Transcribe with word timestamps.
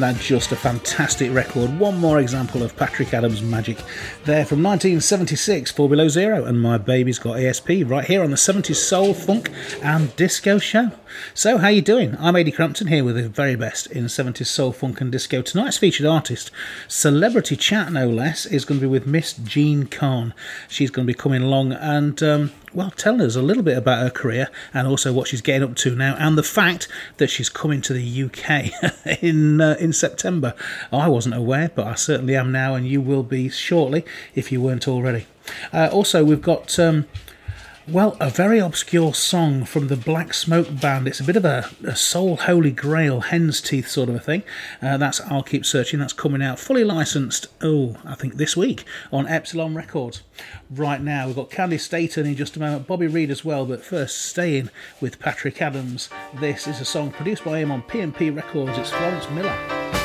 Isn't 0.00 0.16
that 0.16 0.24
just 0.24 0.50
a 0.50 0.56
fantastic 0.56 1.30
record? 1.30 1.78
One 1.78 1.98
more 1.98 2.20
example 2.20 2.62
of 2.62 2.74
Patrick 2.74 3.12
Adams' 3.12 3.42
magic 3.42 3.76
there 4.24 4.46
from 4.46 4.62
1976, 4.62 5.72
Four 5.72 5.90
Below 5.90 6.08
Zero, 6.08 6.46
and 6.46 6.58
My 6.58 6.78
Baby's 6.78 7.18
Got 7.18 7.36
ESP 7.36 7.86
right 7.86 8.06
here 8.06 8.22
on 8.22 8.30
the 8.30 8.36
70s 8.36 8.76
Soul, 8.76 9.12
Funk 9.12 9.50
and 9.82 10.16
Disco 10.16 10.58
Show. 10.58 10.92
So, 11.34 11.58
how 11.58 11.66
are 11.66 11.70
you 11.70 11.82
doing? 11.82 12.16
I'm 12.18 12.34
Ady 12.34 12.50
Crampton 12.50 12.86
here 12.86 13.04
with 13.04 13.16
the 13.16 13.28
very 13.28 13.56
best 13.56 13.88
in 13.88 14.04
70s 14.06 14.46
Soul, 14.46 14.72
Funk 14.72 15.02
and 15.02 15.12
Disco. 15.12 15.42
Tonight's 15.42 15.76
featured 15.76 16.06
artist, 16.06 16.50
celebrity 16.88 17.54
chat 17.54 17.92
no 17.92 18.08
less, 18.08 18.46
is 18.46 18.64
going 18.64 18.80
to 18.80 18.86
be 18.86 18.90
with 18.90 19.06
Miss 19.06 19.34
Jean 19.34 19.86
Carn. 19.86 20.32
She's 20.66 20.90
going 20.90 21.06
to 21.06 21.12
be 21.12 21.18
coming 21.18 21.42
along 21.42 21.72
and 21.74 22.22
um, 22.22 22.52
well, 22.72 22.90
telling 22.92 23.20
us 23.20 23.36
a 23.36 23.42
little 23.42 23.62
bit 23.62 23.76
about 23.76 24.02
her 24.02 24.10
career 24.10 24.48
and 24.72 24.86
also 24.86 25.12
what 25.12 25.28
she's 25.28 25.40
getting 25.40 25.68
up 25.68 25.76
to 25.76 25.94
now, 25.94 26.16
and 26.18 26.38
the 26.38 26.42
fact 26.42 26.88
that 27.16 27.28
she's 27.28 27.48
coming 27.48 27.80
to 27.82 27.92
the 27.92 28.22
UK 28.24 29.22
in 29.22 29.60
uh, 29.60 29.76
in 29.80 29.92
September. 29.92 30.54
I 30.92 31.08
wasn't 31.08 31.34
aware, 31.34 31.70
but 31.74 31.86
I 31.86 31.94
certainly 31.94 32.36
am 32.36 32.52
now, 32.52 32.74
and 32.74 32.86
you 32.86 33.00
will 33.00 33.22
be 33.22 33.48
shortly 33.48 34.04
if 34.34 34.52
you 34.52 34.60
weren't 34.60 34.86
already. 34.86 35.26
Uh, 35.72 35.88
also, 35.92 36.24
we've 36.24 36.42
got. 36.42 36.78
Um, 36.78 37.06
well, 37.90 38.16
a 38.20 38.30
very 38.30 38.58
obscure 38.58 39.12
song 39.14 39.64
from 39.64 39.88
the 39.88 39.96
Black 39.96 40.32
Smoke 40.32 40.80
Band. 40.80 41.08
It's 41.08 41.18
a 41.18 41.24
bit 41.24 41.36
of 41.36 41.44
a, 41.44 41.68
a 41.84 41.96
soul 41.96 42.36
holy 42.36 42.70
grail, 42.70 43.20
hen's 43.20 43.60
teeth 43.60 43.88
sort 43.88 44.08
of 44.08 44.14
a 44.14 44.20
thing. 44.20 44.42
Uh, 44.80 44.96
that's 44.96 45.20
I'll 45.22 45.42
Keep 45.42 45.66
Searching. 45.66 45.98
That's 45.98 46.12
coming 46.12 46.42
out 46.42 46.58
fully 46.58 46.84
licensed, 46.84 47.48
oh, 47.62 47.96
I 48.04 48.14
think 48.14 48.34
this 48.34 48.56
week 48.56 48.84
on 49.12 49.26
Epsilon 49.26 49.74
Records. 49.74 50.22
Right 50.70 51.00
now, 51.00 51.26
we've 51.26 51.36
got 51.36 51.50
Candi 51.50 51.80
Staton 51.80 52.26
in 52.26 52.36
just 52.36 52.56
a 52.56 52.60
moment, 52.60 52.86
Bobby 52.86 53.08
Reed 53.08 53.30
as 53.30 53.44
well, 53.44 53.66
but 53.66 53.84
first, 53.84 54.22
staying 54.22 54.70
with 55.00 55.18
Patrick 55.18 55.60
Adams. 55.60 56.10
This 56.38 56.68
is 56.68 56.80
a 56.80 56.84
song 56.84 57.10
produced 57.10 57.44
by 57.44 57.58
him 57.58 57.72
on 57.72 57.82
P&P 57.82 58.30
Records. 58.30 58.78
It's 58.78 58.90
Florence 58.90 59.28
Miller. 59.30 59.99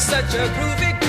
Such 0.00 0.32
a 0.34 0.48
groovy 0.54 0.99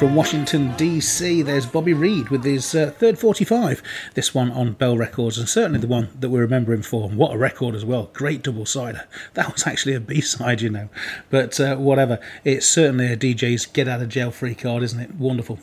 From 0.00 0.14
Washington, 0.14 0.74
D.C., 0.76 1.42
there's 1.42 1.66
Bobby 1.66 1.92
Reed 1.92 2.30
with 2.30 2.42
his 2.42 2.74
uh, 2.74 2.90
third 2.96 3.18
45, 3.18 3.82
this 4.14 4.34
one 4.34 4.50
on 4.50 4.72
Bell 4.72 4.96
Records, 4.96 5.36
and 5.36 5.46
certainly 5.46 5.78
the 5.78 5.86
one 5.86 6.08
that 6.18 6.30
we 6.30 6.40
remember 6.40 6.72
him 6.72 6.80
for. 6.80 7.10
What 7.10 7.34
a 7.34 7.38
record 7.38 7.74
as 7.74 7.84
well! 7.84 8.08
Great 8.14 8.42
double 8.42 8.64
sider. 8.64 9.06
That 9.34 9.52
was 9.52 9.66
actually 9.66 9.94
a 9.94 10.00
B 10.00 10.22
side, 10.22 10.62
you 10.62 10.70
know. 10.70 10.88
But 11.28 11.60
uh, 11.60 11.76
whatever, 11.76 12.18
it's 12.44 12.64
certainly 12.64 13.12
a 13.12 13.16
DJ's 13.16 13.66
get 13.66 13.88
out 13.88 14.00
of 14.00 14.08
jail 14.08 14.30
free 14.30 14.54
card, 14.54 14.82
isn't 14.82 14.98
it? 14.98 15.16
Wonderful. 15.16 15.58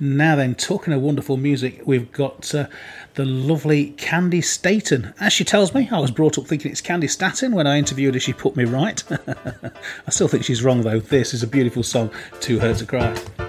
Now, 0.00 0.36
then, 0.36 0.54
talking 0.54 0.94
of 0.94 1.02
wonderful 1.02 1.36
music, 1.36 1.82
we've 1.84 2.10
got 2.12 2.54
uh, 2.54 2.68
the 3.12 3.26
lovely 3.26 3.90
Candy 3.90 4.40
Staten. 4.40 5.12
As 5.20 5.34
she 5.34 5.44
tells 5.44 5.74
me, 5.74 5.90
I 5.92 5.98
was 5.98 6.10
brought 6.10 6.38
up 6.38 6.46
thinking 6.46 6.70
it's 6.70 6.80
Candy 6.80 7.08
Staten. 7.08 7.52
When 7.52 7.66
I 7.66 7.76
interviewed 7.76 8.14
her, 8.14 8.20
she 8.20 8.32
put 8.32 8.56
me 8.56 8.64
right. 8.64 9.04
I 9.10 10.10
still 10.10 10.28
think 10.28 10.44
she's 10.44 10.64
wrong, 10.64 10.80
though. 10.80 11.00
This 11.00 11.34
is 11.34 11.42
a 11.42 11.46
beautiful 11.46 11.82
song, 11.82 12.10
Too 12.40 12.58
Hurt 12.58 12.78
to 12.78 12.86
Cry. 12.86 13.41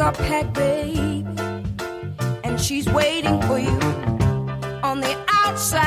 are 0.00 0.12
packed, 0.12 0.54
babe, 0.54 1.26
and 2.42 2.58
she's 2.58 2.86
waiting 2.88 3.40
for 3.42 3.58
you 3.58 3.78
on 4.82 5.00
the 5.00 5.14
outside. 5.44 5.82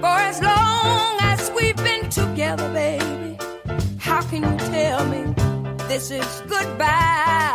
For 0.00 0.18
as 0.30 0.40
long 0.40 1.18
as 1.20 1.50
we've 1.54 1.76
been 1.76 2.08
together, 2.08 2.68
baby, 2.72 3.36
how 3.98 4.22
can 4.22 4.42
you 4.42 4.58
tell 4.70 5.04
me 5.06 5.34
this 5.88 6.10
is 6.10 6.42
goodbye? 6.48 7.53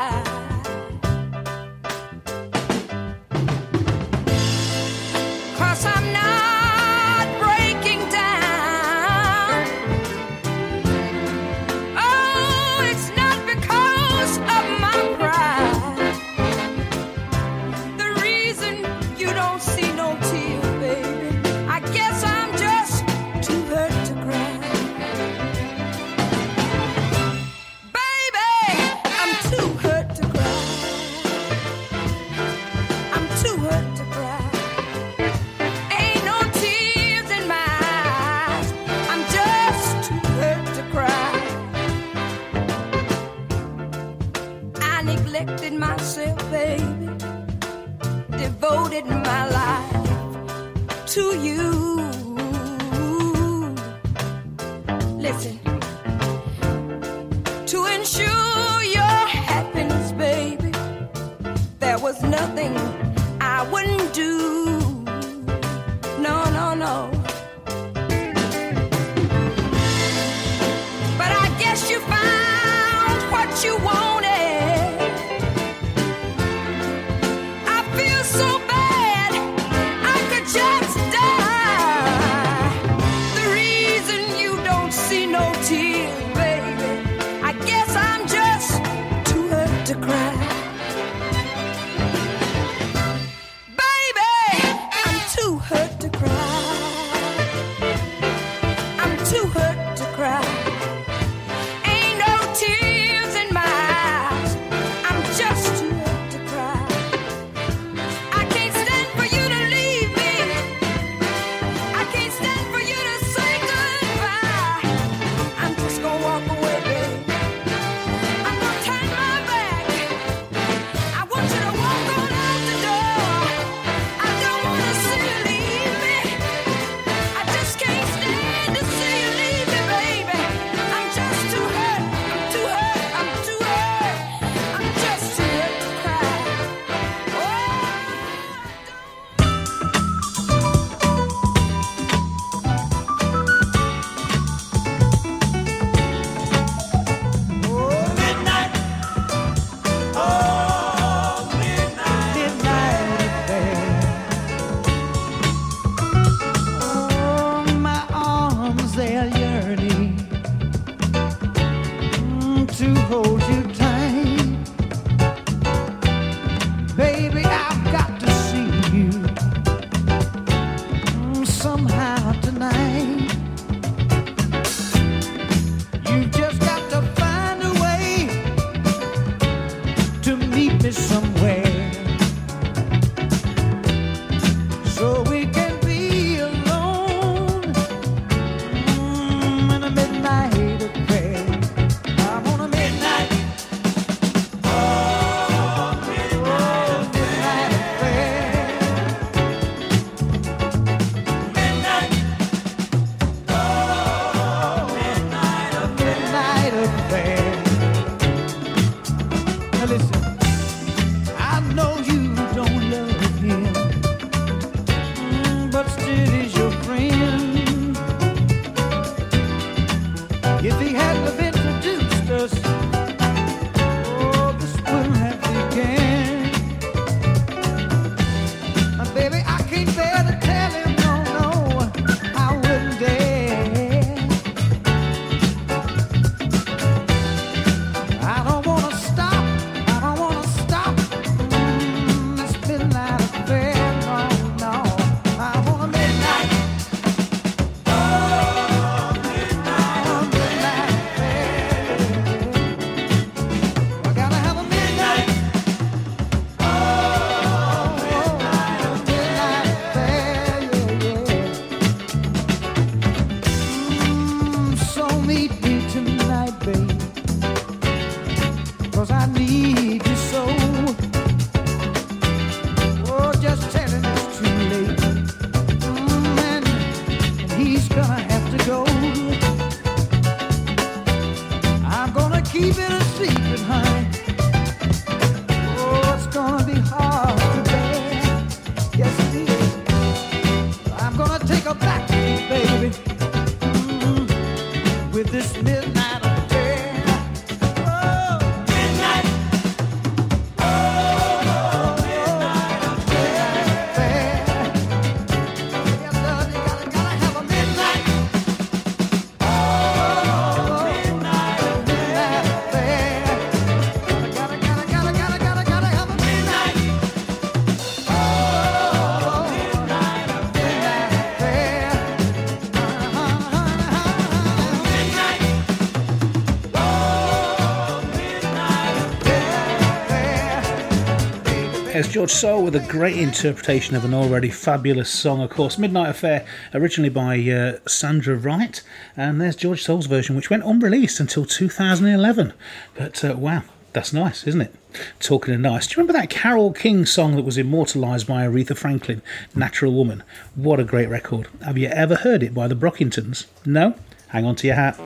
George 332.10 332.32
Soul 332.32 332.64
with 332.64 332.76
a 332.76 332.80
great 332.80 333.18
interpretation 333.18 333.96
of 333.96 334.04
an 334.04 334.16
already 334.16 334.50
fabulous 334.50 335.12
song, 335.12 335.42
of 335.42 335.52
course, 335.52 335.78
Midnight 335.78 336.10
Affair, 336.10 336.44
originally 336.74 337.10
by 337.10 337.40
uh, 337.40 337.78
Sandra 337.88 338.36
Wright. 338.36 338.82
And 339.16 339.40
there's 339.40 339.56
George 339.56 339.84
Soul's 339.84 340.08
version, 340.08 340.36
which 340.36 340.50
went 340.50 340.64
unreleased 340.64 341.20
until 341.20 341.46
2011. 341.46 342.54
But 342.96 343.24
uh, 343.24 343.36
wow, 343.38 343.62
that's 343.94 344.12
nice, 344.12 344.48
isn't 344.48 344.62
it? 344.62 344.76
Talking 345.20 345.54
of 345.54 345.60
nice. 345.60 345.86
Do 345.86 345.94
you 345.94 345.98
remember 345.98 346.20
that 346.20 346.32
Carole 346.32 346.74
King 346.74 347.06
song 347.06 347.36
that 347.36 347.46
was 347.46 347.60
immortalised 347.60 348.26
by 348.26 348.44
Aretha 348.44 348.76
Franklin, 348.76 349.22
Natural 349.54 349.94
Woman? 349.94 350.24
What 350.56 350.80
a 350.80 350.84
great 350.84 351.10
record. 351.10 351.48
Have 351.64 351.78
you 351.78 351.90
ever 351.90 352.16
heard 352.16 352.42
it 352.42 352.56
by 352.56 352.68
the 352.68 352.76
Brockingtons? 352.76 353.46
No? 353.68 353.94
Hang 354.30 354.46
on 354.46 354.56
to 354.56 354.68
your 354.68 354.78
hat. 354.78 355.00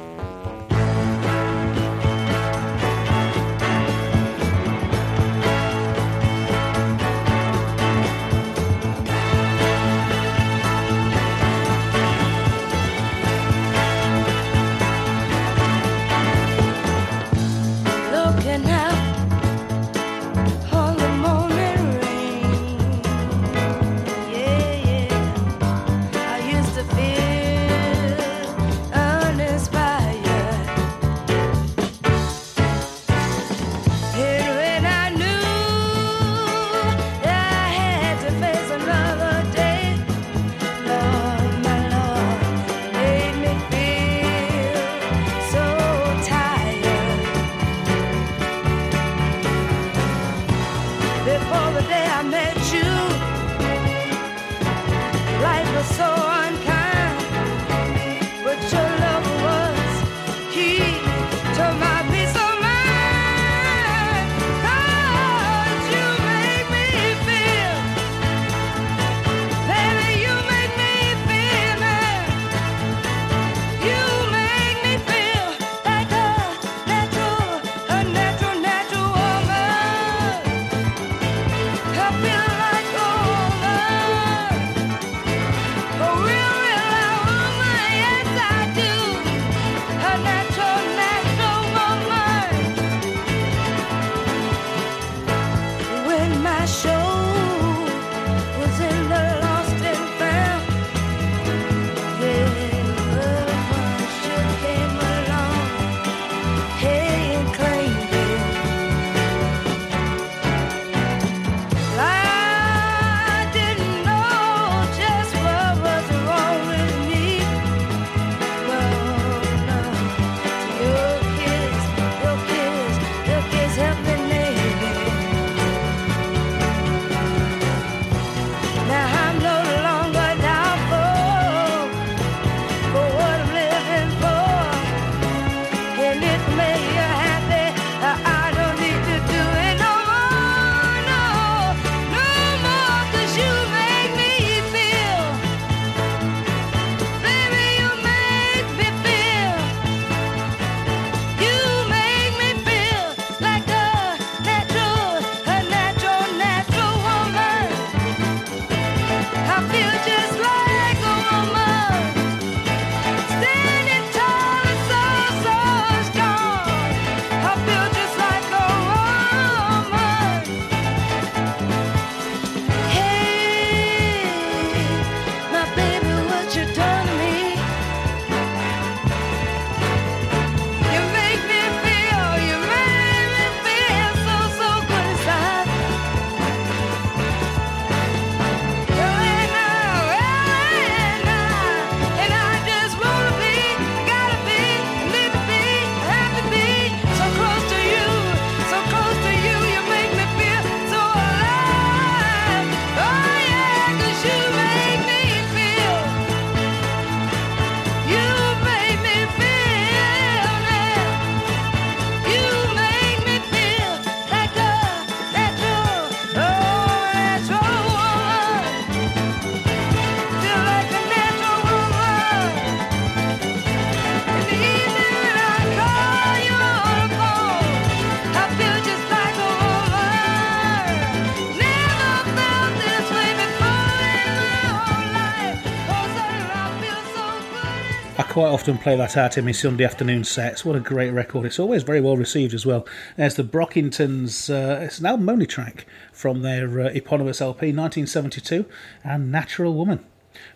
often 238.53 238.77
play 238.77 238.95
that 238.95 239.17
out 239.17 239.35
in 239.35 239.45
my 239.45 239.51
Sunday 239.51 239.83
afternoon 239.83 240.23
sets. 240.23 240.63
What 240.63 240.75
a 240.75 240.79
great 240.79 241.09
record. 241.09 241.47
It's 241.47 241.57
always 241.57 241.81
very 241.81 241.99
well 241.99 242.15
received 242.15 242.53
as 242.53 242.67
well. 242.67 242.85
There's 243.17 243.33
the 243.33 243.43
Brockingtons, 243.43 244.47
uh, 244.47 244.83
it's 244.83 244.99
an 244.99 245.07
album 245.07 245.27
only 245.27 245.47
track 245.47 245.87
from 246.11 246.43
their 246.43 246.79
uh, 246.79 246.89
eponymous 246.89 247.41
LP 247.41 247.73
1972 247.73 248.65
and 249.03 249.31
Natural 249.31 249.73
Woman. 249.73 250.05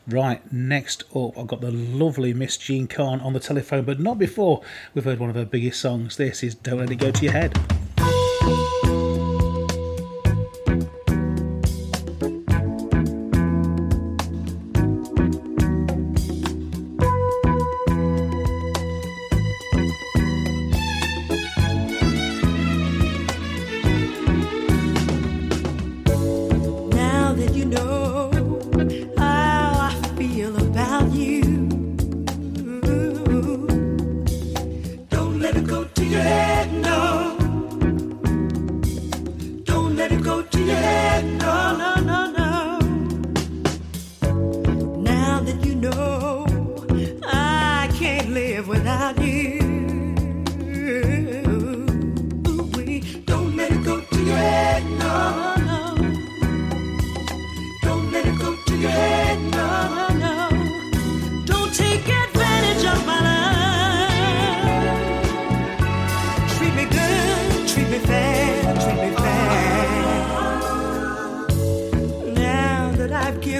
Right, 0.08 0.42
next 0.54 1.06
up, 1.16 1.40
I've 1.40 1.48
got 1.48 1.62
the 1.62 1.72
lovely 1.72 2.36
Miss 2.36 2.56
Jean 2.58 2.86
Carn 2.86 3.20
on 3.20 3.34
the 3.34 3.40
telephone, 3.40 3.84
but 3.84 4.00
not 4.00 4.20
before 4.20 4.62
we've 4.94 5.04
heard 5.04 5.18
one 5.18 5.32
of 5.32 5.36
her 5.36 5.46
biggest 5.46 5.82
songs. 5.82 6.18
This 6.18 6.44
is 6.44 6.54
Don't 6.54 6.78
Let 6.78 6.92
It 6.92 6.98
Go 6.98 7.10
to 7.10 7.24
Your 7.24 7.34
Head. 7.34 8.77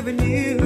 Avenue. 0.07 0.56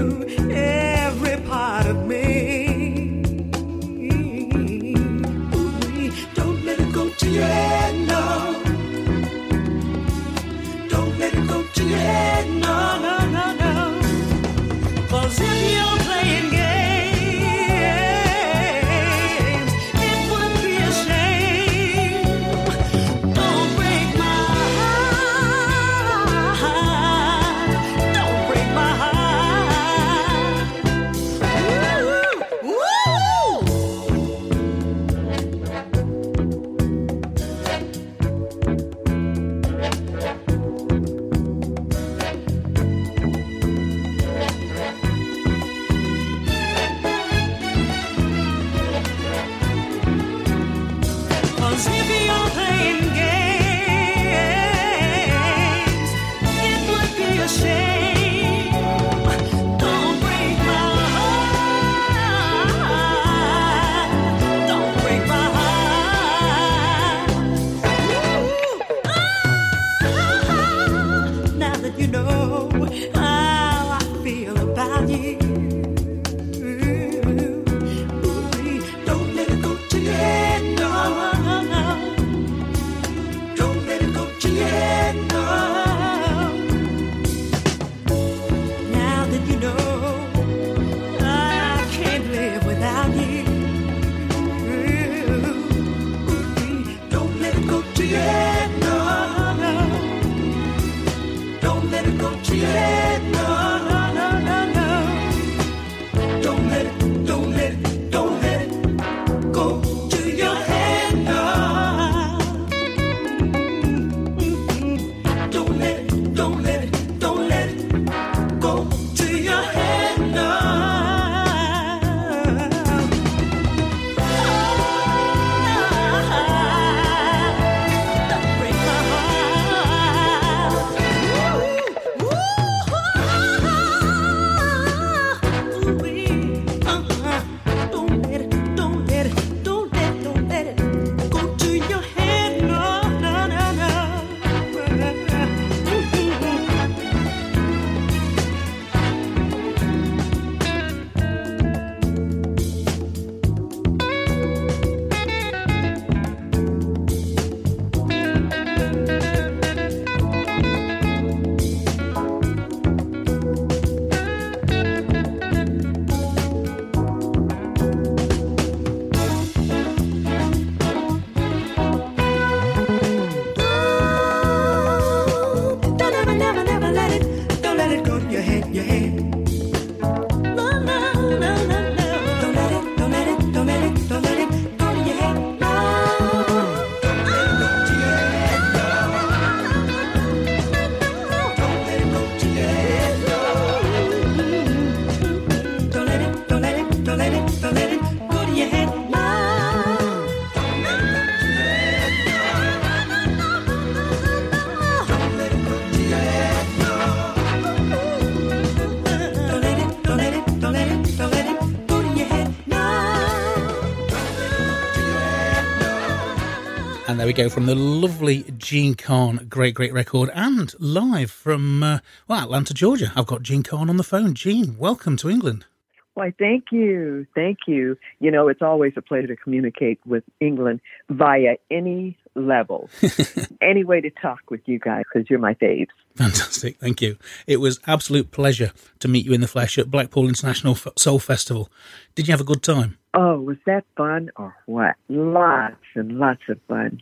And 217.11 217.19
there 217.19 217.27
we 217.27 217.33
go 217.33 217.49
from 217.49 217.65
the 217.65 217.75
lovely 217.75 218.45
Jean 218.57 218.95
Carn, 218.95 219.45
great, 219.49 219.75
great 219.75 219.91
record, 219.91 220.29
and 220.33 220.73
live 220.79 221.29
from, 221.29 221.83
uh, 221.83 221.99
well, 222.29 222.45
Atlanta, 222.45 222.73
Georgia. 222.73 223.11
I've 223.17 223.25
got 223.25 223.43
Jean 223.43 223.63
Carn 223.63 223.89
on 223.89 223.97
the 223.97 224.03
phone. 224.03 224.33
Jean, 224.33 224.77
welcome 224.77 225.17
to 225.17 225.29
England. 225.29 225.65
Why, 226.13 226.33
thank 226.39 226.71
you. 226.71 227.27
Thank 227.35 227.57
you. 227.67 227.97
You 228.21 228.31
know, 228.31 228.47
it's 228.47 228.61
always 228.61 228.93
a 228.95 229.01
pleasure 229.01 229.27
to 229.27 229.35
communicate 229.35 229.99
with 230.05 230.23
England 230.39 230.79
via 231.09 231.57
any 231.69 232.17
level, 232.33 232.89
any 233.61 233.83
way 233.83 233.99
to 233.99 234.09
talk 234.09 234.49
with 234.49 234.61
you 234.65 234.79
guys, 234.79 235.03
because 235.13 235.29
you're 235.29 235.37
my 235.37 235.55
faves. 235.55 235.87
Fantastic, 236.15 236.77
thank 236.79 237.01
you. 237.01 237.17
It 237.45 237.57
was 237.57 237.81
absolute 237.87 238.31
pleasure 238.31 238.71
to 238.99 239.09
meet 239.09 239.25
you 239.25 239.33
in 239.33 239.41
the 239.41 239.49
flesh 239.49 239.77
at 239.77 239.91
Blackpool 239.91 240.29
International 240.29 240.77
Soul 240.97 241.19
Festival. 241.19 241.69
Did 242.15 242.29
you 242.29 242.31
have 242.31 242.39
a 242.39 242.45
good 242.45 242.63
time? 242.63 242.99
Oh, 243.13 243.39
was 243.41 243.57
that 243.65 243.83
fun 243.97 244.31
or 244.37 244.55
what? 244.65 244.95
Lots 245.09 245.75
and 245.95 246.17
lots 246.17 246.41
of 246.47 246.59
fun. 246.67 247.01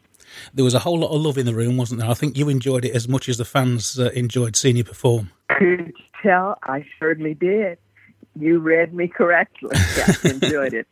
There 0.54 0.66
was 0.66 0.74
a 0.74 0.80
whole 0.80 1.00
lot 1.00 1.14
of 1.14 1.22
love 1.22 1.38
in 1.38 1.46
the 1.46 1.54
room, 1.54 1.78
wasn't 1.78 2.02
there? 2.02 2.10
I 2.10 2.14
think 2.14 2.38
you 2.38 2.50
enjoyed 2.50 2.86
it 2.86 2.96
as 2.96 3.08
much 3.08 3.30
as 3.30 3.38
the 3.38 3.46
fans 3.46 4.00
uh, 4.00 4.10
enjoyed 4.12 4.56
seeing 4.56 4.78
you 4.78 4.84
perform. 4.84 5.32
Could 5.50 5.88
you 5.88 5.94
tell? 6.24 6.58
I 6.64 6.86
certainly 7.00 7.34
did. 7.34 7.78
You 8.40 8.60
read 8.60 8.94
me 8.94 9.08
correctly. 9.08 9.76
Enjoyed 10.24 10.74
it. 10.74 10.88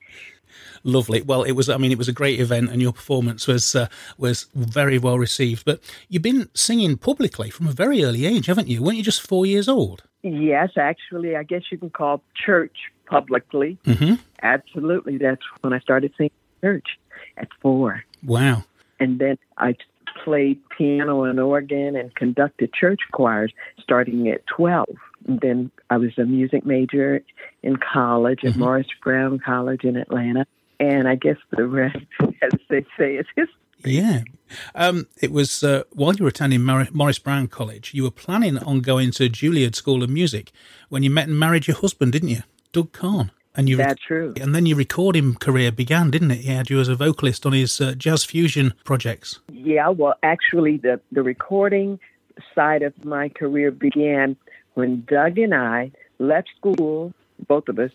Lovely. 0.84 1.22
Well, 1.22 1.44
it 1.44 1.54
was. 1.54 1.70
I 1.70 1.78
mean, 1.78 1.92
it 1.92 1.98
was 1.98 2.08
a 2.08 2.14
great 2.14 2.40
event, 2.40 2.70
and 2.70 2.82
your 2.82 2.94
performance 2.94 3.48
was 3.48 3.76
uh, 3.76 3.88
was 4.18 4.48
very 4.54 4.98
well 4.98 5.18
received. 5.18 5.64
But 5.66 5.82
you've 6.10 6.22
been 6.24 6.50
singing 6.54 6.98
publicly 6.98 7.50
from 7.50 7.68
a 7.68 7.72
very 7.72 8.04
early 8.04 8.26
age, 8.26 8.48
haven't 8.48 8.68
you? 8.68 8.82
Weren't 8.82 8.98
you 8.98 9.04
just 9.04 9.22
four 9.22 9.46
years 9.46 9.70
old? 9.70 10.04
Yes, 10.24 10.72
actually, 10.78 11.36
I 11.36 11.44
guess 11.44 11.64
you 11.72 11.78
can 11.78 11.90
call 11.90 12.22
church 12.36 12.78
publicly. 13.08 13.78
Mm-hmm. 13.86 14.16
Absolutely. 14.42 15.18
That's 15.18 15.42
when 15.62 15.74
I 15.74 15.80
started 15.80 16.14
singing 16.18 16.32
church 16.62 16.98
at 17.38 17.48
four. 17.62 18.04
Wow. 18.24 18.64
And 19.00 19.20
then 19.20 19.38
I 19.58 19.76
played 20.24 20.60
piano 20.70 21.24
and 21.24 21.40
organ 21.40 21.96
and 21.96 22.14
conducted 22.16 22.74
church 22.74 23.02
choirs 23.12 23.54
starting 23.82 24.28
at 24.30 24.46
12. 24.48 24.88
And 25.28 25.40
then 25.42 25.72
I 25.90 25.98
was 25.98 26.18
a 26.18 26.26
music 26.26 26.66
major 26.66 27.24
in 27.64 27.78
college 27.78 28.44
at 28.44 28.56
Morris 28.56 28.88
Brown 29.04 29.40
College 29.40 29.84
in 29.84 29.96
Atlanta. 29.96 30.46
And 30.80 31.08
I 31.08 31.16
guess 31.16 31.38
the 31.52 31.66
rest, 31.66 31.98
as 32.42 32.52
they 32.70 32.86
say, 32.98 33.16
is 33.16 33.26
history. 33.36 33.54
Yeah. 33.84 34.24
Um, 34.74 35.08
it 35.22 35.32
was 35.32 35.64
uh, 35.64 35.84
while 35.92 36.14
you 36.14 36.24
were 36.24 36.30
attending 36.30 36.64
Mar- 36.64 36.88
Morris 36.92 37.20
Brown 37.20 37.48
College, 37.48 37.94
you 37.94 38.04
were 38.04 38.12
planning 38.12 38.58
on 38.58 38.80
going 38.82 39.12
to 39.12 39.30
Juilliard 39.30 39.76
School 39.76 40.04
of 40.04 40.10
Music 40.10 40.52
when 40.90 41.04
you 41.04 41.10
met 41.10 41.28
and 41.28 41.40
married 41.40 41.68
your 41.68 41.78
husband, 41.78 42.12
didn't 42.12 42.30
you? 42.30 42.42
Doug 42.78 42.92
Carn. 42.92 43.32
And 43.56 43.68
you 43.68 43.76
That's 43.78 44.00
true. 44.04 44.36
And 44.40 44.54
then 44.54 44.68
your 44.68 44.78
recording 44.78 45.34
career 45.34 45.72
began, 45.72 46.12
didn't 46.12 46.30
it? 46.30 46.42
He 46.42 46.52
had 46.52 46.70
you 46.70 46.80
as 46.80 46.88
a 46.90 46.96
vocalist 46.96 47.44
on 47.44 47.54
his 47.54 47.82
uh, 47.82 47.94
jazz 47.98 48.24
fusion 48.24 48.76
projects. 48.84 49.40
Yeah, 49.52 49.90
well, 49.90 50.14
actually, 50.22 50.78
the, 50.78 51.00
the 51.12 51.24
recording 51.24 52.00
side 52.54 52.84
of 52.84 52.94
my 53.04 53.30
career 53.30 53.72
began 53.72 54.36
when 54.76 55.04
Doug 55.10 55.40
and 55.40 55.56
I 55.56 55.92
left 56.20 56.50
school, 56.56 57.14
both 57.48 57.68
of 57.68 57.80
us, 57.80 57.90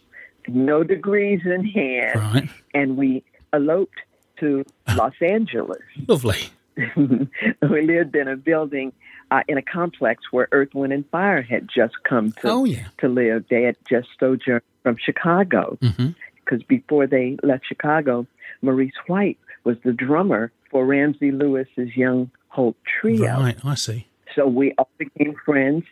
no 0.49 0.83
degrees 0.83 1.42
in 1.45 1.64
hand, 1.64 2.16
Right. 2.16 2.49
and 2.75 2.97
we 2.97 3.23
eloped 3.53 4.01
to 4.40 4.64
Los 4.97 5.14
Angeles. 5.21 5.83
Lovely. 6.09 6.38
we 6.96 7.82
lived 7.82 8.16
in 8.16 8.28
a 8.28 8.37
building 8.37 8.92
uh, 9.30 9.42
in 9.48 9.58
a 9.58 9.62
complex 9.62 10.24
where 10.30 10.48
Earth, 10.52 10.74
Wind, 10.74 10.92
and 10.92 11.08
Fire 11.11 11.42
had 11.42 11.68
just 11.74 11.94
come 12.04 12.32
to, 12.32 12.48
Oh, 12.48 12.64
yeah. 12.64 12.88
to 12.98 13.08
live. 13.08 13.44
They 13.50 13.62
had 13.62 13.76
just 13.88 14.08
sojourned 14.18 14.62
from 14.82 14.96
Chicago 15.02 15.78
because 15.80 16.62
before 16.64 17.06
they 17.06 17.37
left 17.42 17.66
Chicago, 17.66 18.26
Maurice 18.62 18.92
White 19.06 19.38
was 19.64 19.76
the 19.85 19.92
drummer 19.92 20.50
for 20.70 20.85
Ramsey 20.85 21.30
Lewis's 21.30 21.96
Young 21.96 22.30
Hope 22.48 22.76
Trio. 23.00 23.24
Right. 23.40 23.56
I 23.64 23.74
see. 23.74 24.06
So 24.35 24.46
we 24.46 24.72
all 24.78 24.88
became 24.98 25.35
friends, 25.44 25.85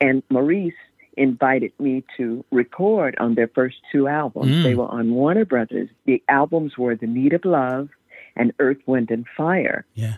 and 0.00 0.22
Maurice 0.30 0.74
invited 1.16 1.72
me 1.78 2.04
to 2.16 2.44
record 2.50 3.16
on 3.18 3.34
their 3.34 3.48
first 3.48 3.76
two 3.92 4.06
albums. 4.08 4.50
Mm. 4.52 4.62
They 4.62 4.74
were 4.74 4.86
on 4.88 5.10
Warner 5.12 5.44
Brothers. 5.44 5.88
The 6.06 6.22
albums 6.28 6.78
were 6.78 6.94
The 6.94 7.06
Need 7.06 7.32
of 7.34 7.44
Love 7.44 7.88
and 8.36 8.52
Earth, 8.58 8.78
Wind, 8.86 9.10
and 9.10 9.26
Fire. 9.36 9.84
Yeah. 9.94 10.16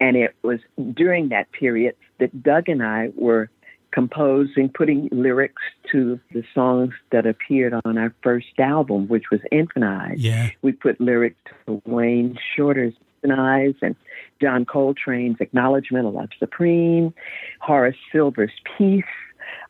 And 0.00 0.16
it 0.16 0.34
was 0.42 0.60
during 0.94 1.30
that 1.30 1.50
period 1.52 1.96
that 2.20 2.42
Doug 2.42 2.68
and 2.68 2.82
I 2.82 3.10
were 3.16 3.50
composing, 3.90 4.68
putting 4.68 5.08
lyrics 5.10 5.62
to 5.90 6.20
the 6.32 6.44
songs 6.54 6.92
that 7.10 7.26
appeared 7.26 7.74
on 7.84 7.98
our 7.98 8.14
first 8.22 8.58
album, 8.58 9.08
which 9.08 9.24
was 9.30 9.40
Infant 9.50 9.84
Eyes. 9.84 10.18
Yeah. 10.18 10.50
We 10.62 10.72
put 10.72 11.00
lyrics 11.00 11.40
to 11.66 11.82
Wayne 11.86 12.38
Shorter's 12.54 12.94
Eyes 13.30 13.74
and 13.82 13.96
John 14.40 14.64
Coltrane's 14.64 15.40
Acknowledgement 15.40 16.06
of 16.06 16.14
Love 16.14 16.28
Supreme, 16.38 17.12
Horace 17.60 17.96
Silver's 18.12 18.52
Peace, 18.76 19.04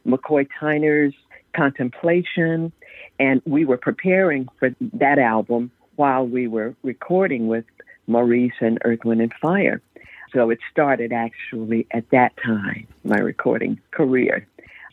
McCoy 0.06 0.46
Tyner's 0.60 1.14
Contemplation. 1.56 2.72
And 3.18 3.40
we 3.46 3.64
were 3.64 3.78
preparing 3.78 4.48
for 4.58 4.70
that 4.94 5.18
album 5.18 5.70
while 5.96 6.26
we 6.26 6.46
were 6.46 6.74
recording 6.82 7.48
with 7.48 7.64
Maurice 8.08 8.54
and 8.60 8.78
Earth, 8.84 9.04
Wind, 9.04 9.20
and 9.20 9.32
Fire. 9.34 9.80
So 10.32 10.50
it 10.50 10.58
started 10.70 11.12
actually 11.12 11.86
at 11.92 12.08
that 12.10 12.32
time, 12.44 12.86
my 13.04 13.18
recording 13.18 13.80
career. 13.92 14.46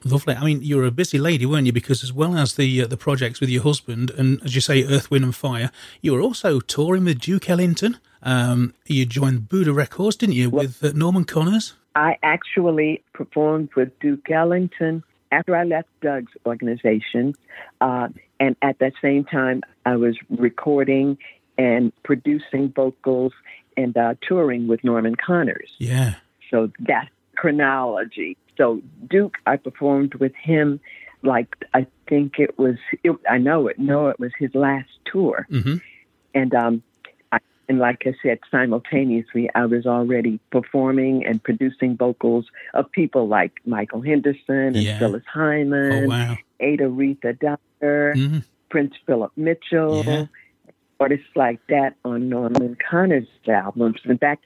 Lovely. 0.04 0.36
I 0.36 0.45
mean, 0.45 0.62
you 0.62 0.78
were 0.78 0.86
a 0.86 0.91
busy 0.91 1.17
lady, 1.17 1.47
weren't 1.47 1.65
you? 1.65 1.73
Because 1.73 2.04
as 2.04 2.13
well 2.13 2.38
as 2.38 2.56
the 2.56 2.84
uh, 2.84 2.88
the 2.88 2.97
projects 2.97 3.39
with 3.39 3.49
your 3.49 3.63
husband 3.63 4.12
and, 4.12 4.39
as 4.43 4.54
you 4.54 4.62
say, 4.62 4.84
Earth, 4.84 5.10
Wind 5.10 5.25
and 5.25 5.36
Fire, 5.36 5.71
you 6.01 6.13
were 6.13 6.21
also 6.21 6.60
touring 6.60 7.06
with 7.06 7.19
Duke 7.19 7.49
Ellington. 7.49 7.97
Um, 8.21 8.75
you 8.86 9.06
joined 9.06 9.49
Buddah 9.49 9.73
Records, 9.73 10.15
didn't 10.15 10.36
you, 10.36 10.51
with 10.51 10.84
uh, 10.84 10.91
Norman 10.93 11.25
Connors? 11.25 11.73
I 11.95 12.17
actually 12.21 13.04
performed 13.13 13.69
with 13.75 13.97
Duke 13.99 14.30
Ellington 14.30 15.04
after 15.32 15.56
I 15.56 15.63
left 15.63 15.89
Doug's 16.01 16.32
organization. 16.45 17.34
Uh, 17.82 18.10
and 18.39 18.56
at 18.62 18.80
that 18.80 18.93
same 19.01 19.23
time, 19.23 19.63
I 19.86 19.95
was 19.95 20.15
recording 20.30 21.17
and 21.58 21.91
producing 22.04 22.70
vocals 22.70 23.34
and 23.78 23.96
uh, 23.98 24.15
touring 24.22 24.68
with 24.68 24.84
Norman 24.84 25.15
Connors. 25.15 25.70
Yeah. 25.80 26.15
So 26.52 26.72
that 26.80 27.10
chronology. 27.36 28.38
So 28.58 28.82
Duke, 29.10 29.36
I 29.46 29.58
performed 29.58 30.15
with 30.15 30.34
him 30.36 30.80
like 31.24 31.56
I 31.74 31.88
think 32.08 32.39
it 32.39 32.58
was. 32.58 32.76
It, 33.04 33.15
I 33.30 33.38
know 33.38 33.68
it. 33.68 33.80
No, 33.80 34.08
it 34.08 34.20
was 34.20 34.32
his 34.38 34.54
last 34.56 34.89
tour. 35.06 35.48
hmm 35.50 35.76
And 36.34 36.54
um, 36.54 36.84
I, 37.32 37.39
and 37.68 37.80
like 37.80 38.04
I 38.06 38.13
said, 38.22 38.39
simultaneously, 38.52 39.50
I 39.56 39.65
was 39.65 39.86
already 39.86 40.39
performing 40.52 41.26
and 41.26 41.41
producing 41.44 41.98
vocals 41.98 42.46
of 42.74 42.91
people 42.91 43.28
like 43.28 43.54
Michael 43.65 44.02
Henderson 44.02 44.76
and 44.76 44.84
Yeah. 44.84 45.00
Phyllis 45.00 45.24
Hyman, 45.34 46.04
Oh, 46.06 46.08
wow. 46.08 46.38
Ada 46.60 46.86
Retha 46.86 47.38
Dyer, 47.39 48.13
Mhm. 48.15 48.44
Prince 48.70 48.94
Philip 49.06 49.32
Mitchell, 49.36 50.04
Yeah. 50.06 50.26
Artists 50.99 51.27
like 51.36 51.60
that 51.67 51.95
on 52.03 52.29
Norman 52.29 52.77
Connors 52.89 53.27
albums. 53.47 53.99
In 54.05 54.17
fact, 54.17 54.45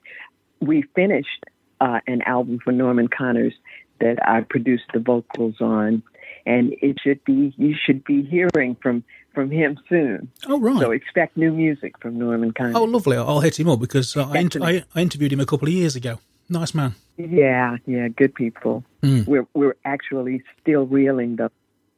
we 0.59 0.83
finished 0.95 1.45
uh, 1.79 1.99
an 2.07 2.21
album 2.23 2.59
for 2.63 2.71
Norman 2.71 3.07
Connors 3.07 3.53
that 3.99 4.17
I 4.27 4.41
produced 4.41 4.85
the 4.93 4.99
vocals 4.99 5.55
on, 5.59 6.03
and 6.45 6.73
it 6.81 6.97
should 7.03 7.23
be 7.23 7.53
you 7.57 7.75
should 7.85 8.03
be 8.03 8.23
hearing 8.23 8.75
from 8.81 9.03
from 9.33 9.51
him 9.51 9.77
soon. 9.87 10.31
Oh, 10.47 10.59
right. 10.59 10.79
So 10.79 10.91
expect 10.91 11.37
new 11.37 11.51
music 11.51 11.97
from 12.01 12.17
Norman 12.17 12.51
Connors. 12.51 12.75
Oh, 12.75 12.83
lovely. 12.83 13.17
I'll 13.17 13.41
hit 13.41 13.59
him 13.59 13.69
up 13.69 13.79
because 13.79 14.17
uh, 14.17 14.27
I, 14.27 14.39
inter- 14.39 14.63
I, 14.63 14.83
I 14.95 15.01
interviewed 15.01 15.31
him 15.31 15.39
a 15.39 15.45
couple 15.45 15.67
of 15.67 15.73
years 15.73 15.95
ago. 15.95 16.19
Nice 16.49 16.73
man. 16.73 16.95
Yeah, 17.17 17.77
yeah, 17.85 18.07
good 18.07 18.33
people. 18.33 18.83
Mm. 19.03 19.27
We're 19.27 19.47
we're 19.53 19.75
actually 19.85 20.43
still 20.61 20.85
reeling 20.85 21.35
the, 21.35 21.51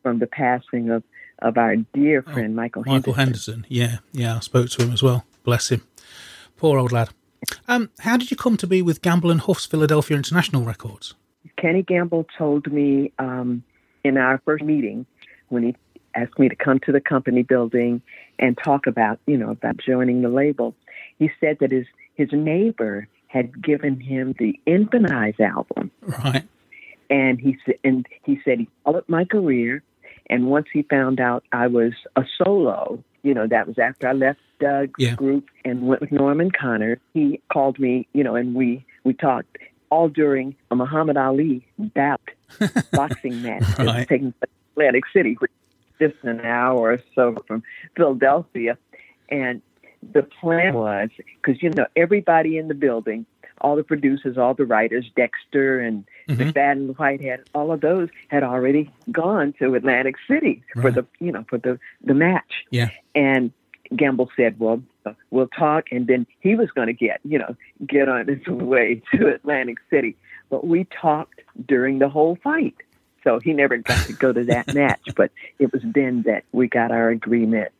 from 0.03 0.19
the 0.19 0.27
passing 0.27 0.89
of 0.89 1.03
of 1.41 1.57
our 1.57 1.75
dear 1.93 2.21
friend 2.21 2.55
Michael, 2.55 2.83
Oh, 2.87 2.91
Michael 2.91 3.13
Henderson. 3.13 3.63
Henderson. 3.63 3.65
Yeah, 3.69 3.97
yeah. 4.13 4.37
I 4.37 4.39
spoke 4.39 4.69
to 4.69 4.83
him 4.83 4.91
as 4.93 5.01
well. 5.03 5.25
Bless 5.43 5.69
him. 5.69 5.81
Poor 6.57 6.77
old 6.79 6.91
lad. 6.91 7.09
Um, 7.67 7.89
how 7.99 8.17
did 8.17 8.29
you 8.29 8.37
come 8.37 8.57
to 8.57 8.67
be 8.67 8.81
with 8.81 9.01
Gamble 9.01 9.31
and 9.31 9.41
Huff's 9.41 9.65
Philadelphia 9.65 10.15
International 10.17 10.63
Records? 10.63 11.15
Kenny 11.57 11.81
Gamble 11.81 12.25
told 12.37 12.71
me 12.71 13.11
um, 13.19 13.63
in 14.03 14.17
our 14.17 14.39
first 14.45 14.63
meeting 14.63 15.05
when 15.49 15.63
he 15.63 15.75
asked 16.13 16.37
me 16.37 16.49
to 16.49 16.55
come 16.55 16.79
to 16.81 16.91
the 16.91 17.01
company 17.01 17.41
building 17.41 18.01
and 18.37 18.57
talk 18.63 18.85
about, 18.85 19.19
you 19.25 19.37
know, 19.37 19.49
about 19.49 19.77
joining 19.77 20.21
the 20.21 20.29
label. 20.29 20.75
He 21.17 21.31
said 21.39 21.57
that 21.59 21.71
his 21.71 21.85
his 22.15 22.29
neighbor 22.31 23.07
had 23.27 23.63
given 23.63 23.99
him 23.99 24.35
the 24.37 24.59
Infant 24.65 25.11
Eyes 25.11 25.39
album, 25.39 25.89
Right. 26.01 26.43
and 27.09 27.39
he 27.39 27.57
said, 27.65 27.75
and 27.83 28.05
he 28.23 28.39
said 28.43 28.59
he 28.59 28.67
followed 28.83 29.05
my 29.07 29.23
career, 29.25 29.81
and 30.29 30.47
once 30.47 30.67
he 30.71 30.83
found 30.83 31.19
out 31.19 31.43
I 31.51 31.67
was 31.67 31.93
a 32.15 32.23
solo, 32.37 33.03
you 33.23 33.33
know, 33.33 33.47
that 33.47 33.67
was 33.67 33.77
after 33.79 34.07
I 34.07 34.13
left 34.13 34.39
Doug's 34.59 34.93
Yeah. 34.97 35.15
group 35.15 35.47
and 35.65 35.87
went 35.87 36.01
with 36.01 36.11
Norman 36.11 36.51
Connor. 36.51 36.99
He 37.13 37.41
called 37.51 37.79
me, 37.79 38.07
you 38.13 38.23
know, 38.23 38.35
and 38.35 38.53
we 38.55 38.85
we 39.03 39.13
talked 39.13 39.57
all 39.89 40.07
during 40.09 40.55
a 40.69 40.75
Muhammad 40.75 41.17
Ali 41.17 41.65
bout 41.77 42.21
boxing 42.91 43.41
match 43.41 43.63
that 43.77 43.85
was 43.85 44.05
taking 44.07 44.31
place 44.33 44.49
in 44.77 44.81
Atlantic 44.81 45.03
City, 45.13 45.35
which 45.39 45.51
is 45.99 46.11
just 46.11 46.23
an 46.23 46.41
hour 46.41 46.93
or 46.93 46.99
so 47.15 47.35
from 47.47 47.63
Philadelphia, 47.95 48.77
and 49.29 49.61
the 50.13 50.23
plan 50.23 50.73
was 50.73 51.09
because 51.41 51.61
you 51.61 51.69
know 51.71 51.85
everybody 51.95 52.57
in 52.57 52.67
the 52.67 52.73
building, 52.73 53.25
all 53.61 53.75
the 53.75 53.83
producers, 53.83 54.37
all 54.37 54.53
the 54.53 54.65
writers, 54.65 55.09
Dexter 55.15 55.79
and 55.79 56.05
Mhm. 56.27 56.51
McFadden, 56.51 56.97
Whitehead, 56.97 57.41
all 57.55 57.71
of 57.71 57.81
those 57.81 58.09
had 58.27 58.43
already 58.43 58.89
gone 59.11 59.53
to 59.59 59.75
Atlantic 59.75 60.15
City 60.27 60.63
for 60.81 60.91
the 60.91 61.05
you 61.19 61.31
know 61.31 61.45
for 61.49 61.57
the 61.57 61.79
the 62.03 62.13
match. 62.13 62.65
Yeah. 62.71 62.89
And 63.15 63.51
Gamble 63.95 64.29
said, 64.35 64.59
"Well, 64.59 64.81
uh, 65.05 65.13
we'll 65.31 65.47
talk," 65.47 65.87
and 65.91 66.07
then 66.07 66.25
he 66.39 66.55
was 66.55 66.71
going 66.71 66.87
to 66.87 66.93
get 66.93 67.19
you 67.23 67.39
know 67.39 67.55
get 67.85 68.07
on 68.09 68.27
his 68.27 68.45
way 68.47 69.01
to 69.13 69.27
Atlantic 69.27 69.77
City. 69.89 70.15
But 70.49 70.65
we 70.65 70.85
talked 70.85 71.41
during 71.67 71.99
the 71.99 72.09
whole 72.09 72.35
fight. 72.43 72.75
So 73.23 73.39
he 73.39 73.53
never 73.53 73.77
got 73.77 74.07
to 74.07 74.13
go 74.13 74.33
to 74.33 74.43
that 74.45 74.73
match, 74.73 75.09
but 75.15 75.31
it 75.59 75.71
was 75.71 75.83
then 75.85 76.23
that 76.23 76.43
we 76.51 76.67
got 76.67 76.91
our 76.91 77.09
agreement 77.09 77.71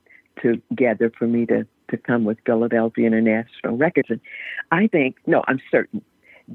together 0.41 1.12
for 1.17 1.28
me 1.28 1.46
to, 1.48 1.65
to 1.91 1.97
come 1.97 2.23
with 2.23 2.38
Philadelphia 2.45 3.08
International 3.08 3.77
Records. 3.77 4.10
And 4.10 4.19
I 4.71 4.88
think, 4.88 5.17
no, 5.27 5.43
I'm 5.47 5.60
certain 5.69 6.01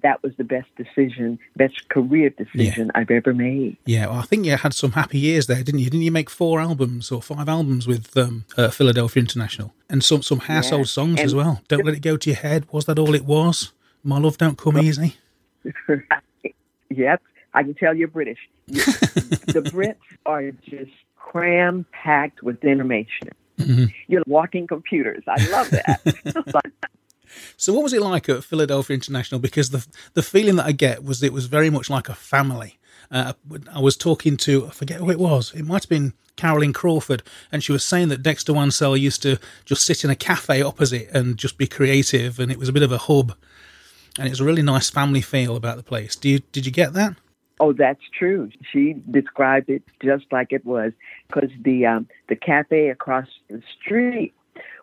that 0.02 0.22
was 0.22 0.32
the 0.36 0.44
best 0.44 0.68
decision, 0.76 1.38
best 1.56 1.88
career 1.88 2.30
decision 2.30 2.90
I've 2.94 3.10
ever 3.10 3.32
made. 3.32 3.76
Yeah, 3.84 4.06
well, 4.08 4.18
I 4.18 4.22
think 4.22 4.44
you 4.46 4.56
had 4.56 4.74
some 4.74 4.92
happy 4.92 5.18
years 5.18 5.46
there, 5.46 5.62
didn't 5.62 5.80
you? 5.80 5.86
Didn't 5.86 6.02
you 6.02 6.12
make 6.12 6.30
four 6.30 6.60
albums 6.60 7.10
or 7.10 7.22
five 7.22 7.48
albums 7.48 7.86
with 7.86 8.16
um, 8.16 8.44
uh, 8.56 8.68
Philadelphia 8.68 9.20
International 9.22 9.72
and 9.88 10.02
some 10.02 10.22
some 10.22 10.40
household 10.40 10.82
Yeah, 10.82 10.86
songs 10.86 11.20
as 11.20 11.34
well? 11.34 11.62
Don't 11.68 11.84
let 11.84 11.94
it 11.94 12.00
go 12.00 12.16
to 12.16 12.30
your 12.30 12.36
head. 12.38 12.66
Was 12.72 12.84
that 12.86 12.98
all 12.98 13.14
it 13.14 13.24
was? 13.24 13.72
My 14.02 14.18
love 14.18 14.38
don't 14.38 14.58
come 14.58 14.78
easy. 14.78 15.16
yep, 16.90 17.22
I 17.54 17.62
can 17.62 17.74
tell 17.74 17.94
you're 17.94 18.08
British. 18.08 18.38
The 19.46 19.62
Brits 19.62 19.96
are 20.26 20.50
just 20.50 20.90
cram 21.16 21.86
packed 21.92 22.42
with 22.42 22.62
information. 22.64 23.30
Mhm. 23.58 23.92
You're 24.08 24.22
walking 24.26 24.66
computers. 24.66 25.24
I 25.26 25.44
love 25.50 25.70
that. 25.70 26.62
So, 27.58 27.72
what 27.72 27.82
was 27.82 27.92
it 27.92 28.00
like 28.00 28.28
at 28.28 28.44
Philadelphia 28.44 28.94
International? 28.94 29.38
Because 29.40 29.70
the 29.70 29.86
the 30.14 30.22
feeling 30.22 30.56
that 30.56 30.66
I 30.66 30.72
get 30.72 31.04
was 31.04 31.22
it 31.22 31.32
was 31.32 31.46
very 31.46 31.68
much 31.70 31.90
like 31.90 32.08
a 32.08 32.14
family. 32.14 32.78
Uh, 33.10 33.34
I 33.72 33.80
was 33.80 33.96
talking 33.96 34.36
to 34.38 34.66
I 34.66 34.70
forget 34.70 35.00
who 35.00 35.10
it 35.10 35.18
was. 35.18 35.52
It 35.54 35.64
might 35.66 35.82
have 35.82 35.88
been 35.88 36.14
Carolyn 36.36 36.72
Crawford, 36.72 37.22
and 37.52 37.62
she 37.62 37.72
was 37.72 37.84
saying 37.84 38.08
that 38.08 38.22
Dexter 38.22 38.52
Wansel 38.52 38.98
used 38.98 39.22
to 39.22 39.38
just 39.64 39.84
sit 39.84 40.02
in 40.04 40.10
a 40.10 40.16
cafe 40.16 40.62
opposite 40.62 41.08
and 41.12 41.36
just 41.36 41.58
be 41.58 41.66
creative, 41.66 42.38
and 42.40 42.50
it 42.50 42.58
was 42.58 42.68
a 42.68 42.72
bit 42.72 42.82
of 42.82 42.92
a 42.92 42.98
hub, 42.98 43.34
and 44.18 44.26
it 44.26 44.30
was 44.30 44.40
a 44.40 44.44
really 44.44 44.62
nice 44.62 44.88
family 44.88 45.20
feel 45.20 45.56
about 45.56 45.76
the 45.76 45.82
place. 45.82 46.16
Do 46.16 46.28
you 46.30 46.38
did 46.52 46.64
you 46.64 46.72
get 46.72 46.94
that? 46.94 47.16
Oh, 47.58 47.72
that's 47.72 48.02
true. 48.18 48.50
She 48.72 48.94
described 49.10 49.70
it 49.70 49.82
just 50.02 50.26
like 50.30 50.52
it 50.52 50.64
was, 50.64 50.92
because 51.28 51.50
the 51.62 51.86
um, 51.86 52.08
the 52.28 52.36
cafe 52.36 52.88
across 52.90 53.28
the 53.48 53.62
street 53.80 54.34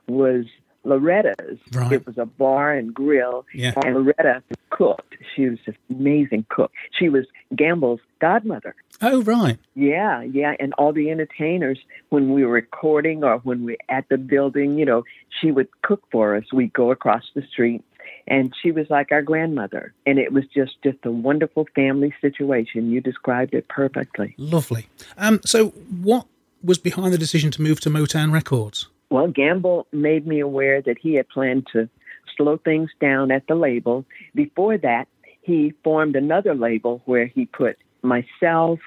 was 0.07 0.45
Loretta's. 0.83 1.59
Right. 1.71 1.93
It 1.93 2.05
was 2.05 2.17
a 2.17 2.25
bar 2.25 2.73
and 2.73 2.93
grill, 2.93 3.45
Yeah. 3.53 3.73
and 3.85 3.95
Loretta 3.95 4.43
cooked. 4.69 5.15
She 5.35 5.47
was 5.49 5.59
an 5.67 5.77
amazing 5.89 6.45
cook. 6.49 6.71
She 6.91 7.09
was 7.09 7.25
Gamble's 7.55 8.01
godmother. 8.19 8.75
Oh, 9.01 9.21
right. 9.21 9.57
Yeah, 9.75 10.23
yeah, 10.23 10.55
and 10.59 10.73
all 10.73 10.91
the 10.93 11.09
entertainers 11.09 11.79
when 12.09 12.33
we 12.33 12.43
were 12.43 12.51
recording 12.53 13.23
or 13.23 13.37
when 13.39 13.65
we're 13.65 13.77
at 13.89 14.09
the 14.09 14.17
building, 14.17 14.77
you 14.77 14.85
know, 14.85 15.03
she 15.41 15.51
would 15.51 15.67
cook 15.83 16.03
for 16.11 16.35
us. 16.35 16.51
We'd 16.51 16.73
go 16.73 16.91
across 16.91 17.23
the 17.35 17.43
street, 17.43 17.83
and 18.27 18.53
she 18.61 18.71
was 18.71 18.89
like 18.89 19.11
our 19.11 19.21
grandmother, 19.21 19.93
and 20.05 20.19
it 20.19 20.31
was 20.31 20.45
just 20.53 20.81
just 20.83 20.97
a 21.03 21.11
wonderful 21.11 21.67
family 21.75 22.13
situation. 22.21 22.89
You 22.89 23.01
described 23.01 23.53
it 23.53 23.67
perfectly. 23.67 24.35
Lovely. 24.37 24.87
Um, 25.17 25.41
so, 25.45 25.69
what 25.69 26.27
was 26.63 26.77
behind 26.77 27.13
the 27.13 27.17
decision 27.17 27.51
to 27.51 27.61
move 27.61 27.79
to 27.81 27.89
Motown 27.89 28.31
Records? 28.31 28.87
Well, 29.09 29.27
Gamble 29.27 29.87
made 29.91 30.25
me 30.25 30.39
aware 30.39 30.81
that 30.81 30.97
he 30.97 31.15
had 31.15 31.29
planned 31.29 31.67
to 31.73 31.89
slow 32.35 32.57
things 32.57 32.89
down 32.99 33.31
at 33.31 33.45
the 33.47 33.55
label. 33.55 34.05
Before 34.33 34.77
that, 34.77 35.07
he 35.41 35.73
formed 35.83 36.15
another 36.15 36.55
label 36.55 37.01
where 37.05 37.27
he 37.27 37.45
put 37.45 37.77
myself, 38.01 38.79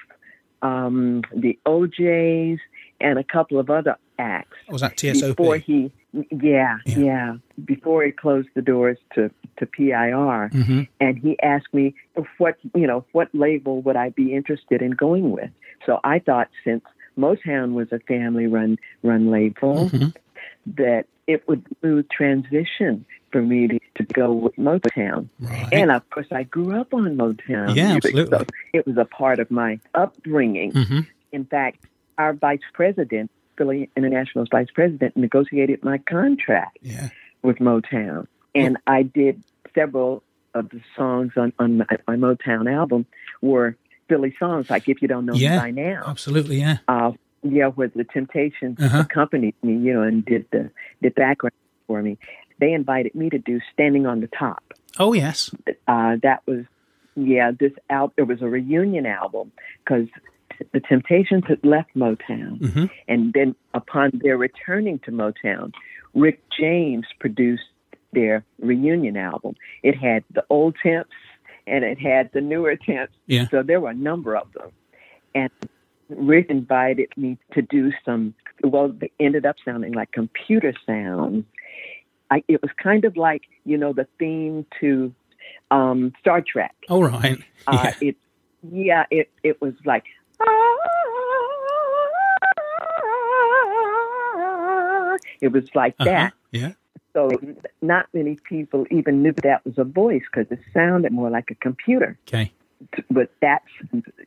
um, 0.61 1.21
the 1.33 1.57
OJs, 1.65 2.59
and 2.99 3.19
a 3.19 3.23
couple 3.23 3.59
of 3.59 3.69
other 3.69 3.97
acts. 4.19 4.57
Was 4.69 4.81
that 4.81 4.97
TSOP? 4.97 5.35
Before 5.37 5.57
he, 5.57 5.91
yeah, 6.31 6.77
yeah, 6.85 7.35
before 7.63 8.03
he 8.03 8.11
closed 8.11 8.49
the 8.55 8.61
doors 8.61 8.97
to 9.15 9.29
to 9.57 9.65
PIR, 9.65 10.49
hmm 10.51 10.81
and 10.99 11.17
he 11.17 11.39
asked 11.41 11.73
me 11.73 11.95
what 12.37 12.57
you 12.75 12.87
know 12.87 13.05
what 13.11 13.29
label 13.33 13.81
would 13.81 13.95
I 13.95 14.09
be 14.09 14.33
interested 14.33 14.81
in 14.81 14.91
going 14.91 15.31
with. 15.31 15.49
So 15.85 15.99
I 16.03 16.19
thought 16.19 16.49
since 16.63 16.83
Motown 17.17 17.73
was 17.73 17.91
a 17.91 17.99
family 17.99 18.47
run 18.47 18.77
run 19.03 19.29
label 19.31 19.89
Mhm. 19.89 20.15
that 20.77 21.05
it 21.27 21.47
would 21.47 21.65
smooth 21.79 22.07
transition 22.09 23.05
for 23.31 23.41
me 23.41 23.67
to, 23.67 23.79
to 23.95 24.03
go 24.13 24.31
with 24.31 24.55
Motown. 24.55 25.27
Right. 25.39 25.67
And 25.73 25.91
of 25.91 26.09
course, 26.09 26.27
I 26.31 26.43
grew 26.43 26.79
up 26.79 26.93
on 26.93 27.17
Motown. 27.17 27.75
Yeah, 27.75 27.91
music, 27.93 28.15
absolutely. 28.15 28.37
So 28.37 28.45
it 28.73 28.87
was 28.87 28.97
a 28.97 29.05
part 29.05 29.39
of 29.39 29.51
my 29.51 29.79
upbringing. 29.93 30.71
hmm 30.71 30.99
In 31.33 31.45
fact, 31.45 31.79
our 32.17 32.33
vice 32.33 32.61
president, 32.73 33.31
Philly 33.57 33.89
International's 33.95 34.49
vice 34.51 34.67
president, 34.73 35.15
negotiated 35.17 35.83
my 35.83 35.97
contract 35.99 36.77
Yeah. 36.81 37.09
with 37.41 37.57
Motown. 37.57 38.27
And 38.55 38.77
I 38.87 39.03
did 39.03 39.43
several 39.75 40.23
of 40.53 40.69
the 40.69 40.81
songs 40.95 41.33
on, 41.37 41.53
on 41.59 41.77
my, 41.79 41.85
my 42.07 42.15
Motown 42.15 42.71
album 42.71 43.05
were 43.41 43.75
Philly 44.09 44.33
songs, 44.39 44.69
like 44.69 44.87
If 44.89 45.01
You 45.01 45.07
Don't 45.07 45.25
Know 45.25 45.33
Yeah. 45.35 45.57
Me 45.57 45.57
By 45.59 45.71
Now. 45.71 46.03
Absolutely. 46.07 46.57
Yeah. 46.59 46.77
Uh, 46.87 47.11
yeah, 47.43 47.67
where 47.67 47.87
the 47.89 48.03
Temptations 48.03 48.79
Uh-huh. 48.81 49.01
accompanied 49.01 49.53
me, 49.61 49.73
you 49.77 49.93
know, 49.93 50.01
and 50.01 50.25
did 50.25 50.45
the, 50.51 50.71
the 51.01 51.09
background 51.09 51.53
for 51.85 52.01
me. 52.01 52.17
They 52.59 52.73
invited 52.73 53.13
me 53.13 53.29
to 53.29 53.37
do 53.37 53.59
Standing 53.73 54.07
on 54.07 54.21
the 54.21 54.27
Top. 54.27 54.63
Oh, 54.97 55.13
yes. 55.13 55.51
Uh, 55.87 56.15
that 56.23 56.41
was, 56.47 56.65
yeah, 57.15 57.51
this 57.57 57.73
album, 57.89 58.13
it 58.17 58.23
was 58.23 58.41
a 58.41 58.47
reunion 58.47 59.05
album 59.05 59.51
because 59.83 60.07
the 60.73 60.79
Temptations 60.79 61.43
had 61.47 61.63
left 61.63 61.89
Motown. 61.95 62.73
hmm 62.73 62.85
And 63.07 63.33
then 63.33 63.55
upon 63.73 64.11
their 64.23 64.37
returning 64.37 64.99
to 64.99 65.11
Motown, 65.11 65.73
Rick 66.13 66.41
James 66.57 67.05
produced 67.19 67.63
their 68.13 68.43
reunion 68.59 69.17
album. 69.17 69.55
It 69.83 69.95
had 69.95 70.23
the 70.33 70.43
old 70.49 70.75
temps 70.81 71.11
and 71.67 71.83
it 71.83 71.99
had 71.99 72.31
the 72.33 72.41
newer 72.41 72.75
temps. 72.75 73.13
Yeah. 73.27 73.47
So 73.49 73.61
there 73.63 73.79
were 73.81 73.89
a 73.91 73.95
number 73.95 74.35
of 74.35 74.51
them. 74.53 74.71
And 75.35 75.49
Rick 76.09 76.47
invited 76.49 77.09
me 77.17 77.37
to 77.53 77.61
do 77.61 77.91
some, 78.05 78.33
well, 78.63 78.89
they 78.89 79.11
ended 79.19 79.45
up 79.45 79.57
sounding 79.63 79.93
like 79.93 80.11
computer 80.11 80.73
sounds. 80.85 81.43
I, 82.31 82.43
it 82.47 82.61
was 82.61 82.71
kind 82.81 83.05
of 83.05 83.15
like, 83.17 83.43
you 83.65 83.77
know, 83.77 83.93
the 83.93 84.07
theme 84.17 84.65
to 84.79 85.13
um, 85.71 86.13
Star 86.19 86.41
Trek. 86.41 86.75
All 86.89 87.03
right. 87.03 87.37
Uh, 87.67 87.73
Yeah. 87.83 87.93
It, 88.09 88.15
yeah, 88.71 89.03
it, 89.11 89.29
it 89.43 89.61
was 89.61 89.73
like, 89.85 90.05
it 95.41 95.51
was 95.51 95.63
like 95.75 95.95
Uh-huh. 95.99 96.09
that. 96.09 96.33
Yeah. 96.51 96.73
So 97.13 97.29
not 97.81 98.07
many 98.13 98.37
people 98.47 98.85
even 98.91 99.23
knew 99.23 99.33
that 99.43 99.65
was 99.65 99.77
a 99.77 99.83
voice 99.83 100.21
because 100.31 100.51
it 100.51 100.59
sounded 100.73 101.11
more 101.11 101.29
like 101.29 101.49
a 101.49 101.55
computer. 101.55 102.17
Okay. 102.27 102.51
But 103.09 103.31
that's, 103.41 103.65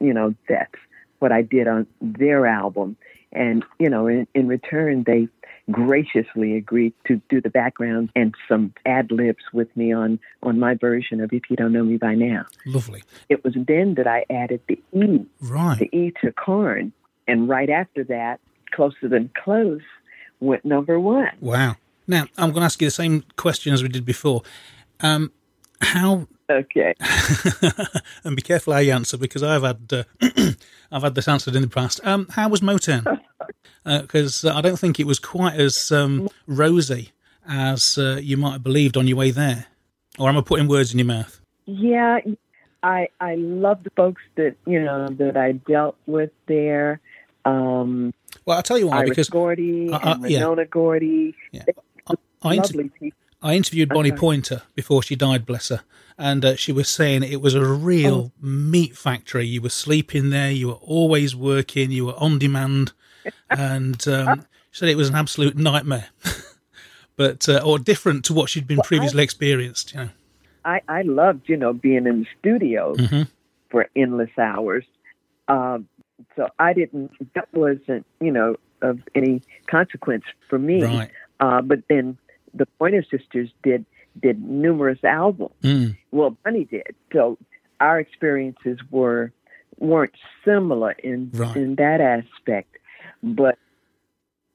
you 0.01 0.13
know, 0.13 0.35
that's 0.49 0.75
what 1.21 1.31
I 1.31 1.43
did 1.43 1.69
on 1.69 1.87
their 2.01 2.47
album. 2.47 2.97
And, 3.33 3.65
you 3.79 3.89
know, 3.89 4.09
in, 4.09 4.27
in 4.35 4.49
return, 4.49 5.05
they 5.05 5.29
graciously 5.71 6.57
agreed 6.57 6.93
to 7.07 7.21
do 7.29 7.41
the 7.41 7.51
background 7.51 8.11
and 8.17 8.35
some 8.49 8.73
ad 8.87 9.11
libs 9.11 9.43
with 9.53 9.75
me 9.77 9.93
on, 9.93 10.19
on 10.43 10.59
my 10.59 10.75
version 10.75 11.21
of 11.21 11.33
If 11.33 11.51
You 11.51 11.57
Don't 11.57 11.73
Know 11.73 11.85
Me 11.85 11.97
By 11.97 12.15
Now. 12.15 12.47
Lovely. 12.67 13.03
It 13.29 13.45
was 13.45 13.55
then 13.57 13.95
that 13.95 14.07
I 14.07 14.25
added 14.31 14.61
the 14.69 14.79
E, 14.93 15.27
Right. 15.41 15.79
the 15.79 15.97
E 15.97 16.13
to 16.23 16.33
Carn. 16.33 16.93
And 17.29 17.49
right 17.49 17.71
after 17.71 18.05
that, 18.05 18.41
Closer 18.73 19.09
Than 19.09 19.31
Close 19.43 19.83
went 20.41 20.65
number 20.65 20.99
one. 20.99 21.31
Wow. 21.41 21.77
Now, 22.07 22.25
I'm 22.39 22.51
going 22.51 22.63
to 22.63 22.67
ask 22.67 22.81
you 22.81 22.89
the 22.89 22.93
same 22.93 23.25
question 23.37 23.73
as 23.73 23.83
we 23.83 23.89
did 23.89 24.05
before. 24.05 24.43
Um, 25.01 25.33
how 25.81 26.27
Okay. 26.51 26.95
and 28.25 28.35
be 28.35 28.43
careful 28.43 28.73
how 28.73 28.81
you 28.81 28.93
answer 28.93 29.17
because 29.17 29.43
I've 29.45 29.63
had 29.63 29.93
uh, 29.93 30.03
I've 30.91 31.03
had 31.03 31.15
this 31.15 31.29
answered 31.29 31.55
in 31.55 31.63
the 31.63 31.69
past. 31.69 32.01
Um, 32.05 32.27
how 32.31 32.49
was 32.49 32.61
Motown? 32.61 33.21
Because 33.85 34.45
uh, 34.45 34.55
I 34.55 34.61
don't 34.61 34.79
think 34.79 35.01
it 35.01 35.07
was 35.07 35.19
quite 35.19 35.55
as 35.55 35.91
um, 35.93 36.29
rosy 36.47 37.11
as 37.49 37.99
uh, 37.99 38.19
you 38.23 38.37
might 38.37 38.53
have 38.53 38.63
believed 38.63 38.97
on 38.97 39.07
your 39.07 39.17
way 39.17 39.31
there. 39.31 39.67
Or 40.19 40.29
am 40.29 40.37
I 40.37 40.43
putting 40.43 40.69
words 40.69 40.93
in 40.93 40.99
your 40.99 41.07
mouth? 41.07 41.41
Yeah, 41.67 42.19
I 42.83 43.09
I 43.21 43.37
love 43.37 43.85
the 43.85 43.91
folks 43.91 44.23
that 44.37 44.57
you 44.67 44.83
know 44.83 45.09
that 45.09 45.37
I 45.37 45.53
dealt 45.53 45.97
with 46.07 46.31
there. 46.47 47.01
Um, 47.45 48.13
Well, 48.45 48.57
I'll 48.59 48.63
tell 48.63 48.79
you 48.79 48.89
why. 48.89 48.99
Iris 48.99 49.11
because 49.11 49.29
Gordy 49.31 49.91
Uh, 49.91 49.97
uh, 49.97 50.15
and 50.23 50.31
yeah. 50.31 50.65
Gordy, 50.71 51.35
Yeah. 51.53 51.65
I, 52.43 52.55
inter- 52.55 52.63
lovely 52.69 52.89
people. 52.91 53.19
I 53.43 53.55
interviewed 53.55 53.89
Bonnie 53.89 54.11
Okay. 54.13 54.19
Pointer 54.19 54.63
before 54.75 55.03
she 55.03 55.17
died, 55.17 55.47
bless 55.47 55.69
her, 55.71 55.83
and 56.19 56.45
uh, 56.45 56.57
she 56.57 56.73
was 56.73 56.89
saying 56.91 57.23
it 57.23 57.41
was 57.41 57.55
a 57.55 57.65
real 57.65 58.33
meat 58.41 58.97
factory. 58.97 59.47
You 59.47 59.63
were 59.63 59.71
sleeping 59.71 60.29
there, 60.31 60.51
you 60.51 60.69
were 60.69 60.75
always 60.75 61.35
working, 61.35 61.91
you 61.91 62.07
were 62.07 62.15
on 62.19 62.39
demand, 62.39 62.93
and 63.51 64.07
um, 64.09 64.45
she 64.71 64.79
said 64.81 64.89
it 64.89 64.97
was 64.97 65.09
an 65.09 65.15
absolute 65.17 65.57
nightmare. 65.57 66.09
but 67.17 67.49
uh, 67.49 67.61
or 67.65 67.79
different 67.79 68.25
to 68.27 68.35
what 68.35 68.49
she'd 68.49 68.67
been 68.67 68.81
previously 68.81 69.23
experienced. 69.23 69.93
You 69.93 70.01
know. 70.01 70.09
I, 70.65 70.81
I 70.89 71.03
loved, 71.03 71.49
you 71.49 71.57
know, 71.57 71.73
being 71.73 72.07
in 72.07 72.21
the 72.21 72.27
studio 72.39 72.95
Mhm. 72.95 73.29
for 73.71 73.87
endless 73.97 74.31
hours. 74.39 74.85
Um, 75.49 75.89
so 76.37 76.49
I 76.59 76.73
didn't, 76.75 77.11
that 77.35 77.49
wasn't, 77.53 78.07
you 78.21 78.31
know, 78.31 78.57
of 78.83 79.01
any 79.15 79.43
consequence 79.67 80.25
for 80.49 80.59
me. 80.59 80.83
Right. 80.85 81.11
Uh, 81.41 81.63
but 81.63 81.81
then 81.89 82.19
the 82.55 82.67
Pointer 82.79 83.05
Sisters 83.11 83.51
did 83.63 83.85
did 84.21 84.43
numerous 84.43 85.03
albums. 85.05 85.55
Mm. 85.63 85.97
Well, 86.11 86.37
Bunny 86.45 86.65
did. 86.65 86.95
So 87.13 87.39
our 87.81 88.01
experiences 88.01 88.79
were 88.91 89.33
weren't 89.79 90.15
similar 90.45 90.93
in 90.93 91.31
Right. 91.33 91.57
in 91.57 91.77
that 91.77 92.01
aspect. 92.01 92.77
But 93.23 93.59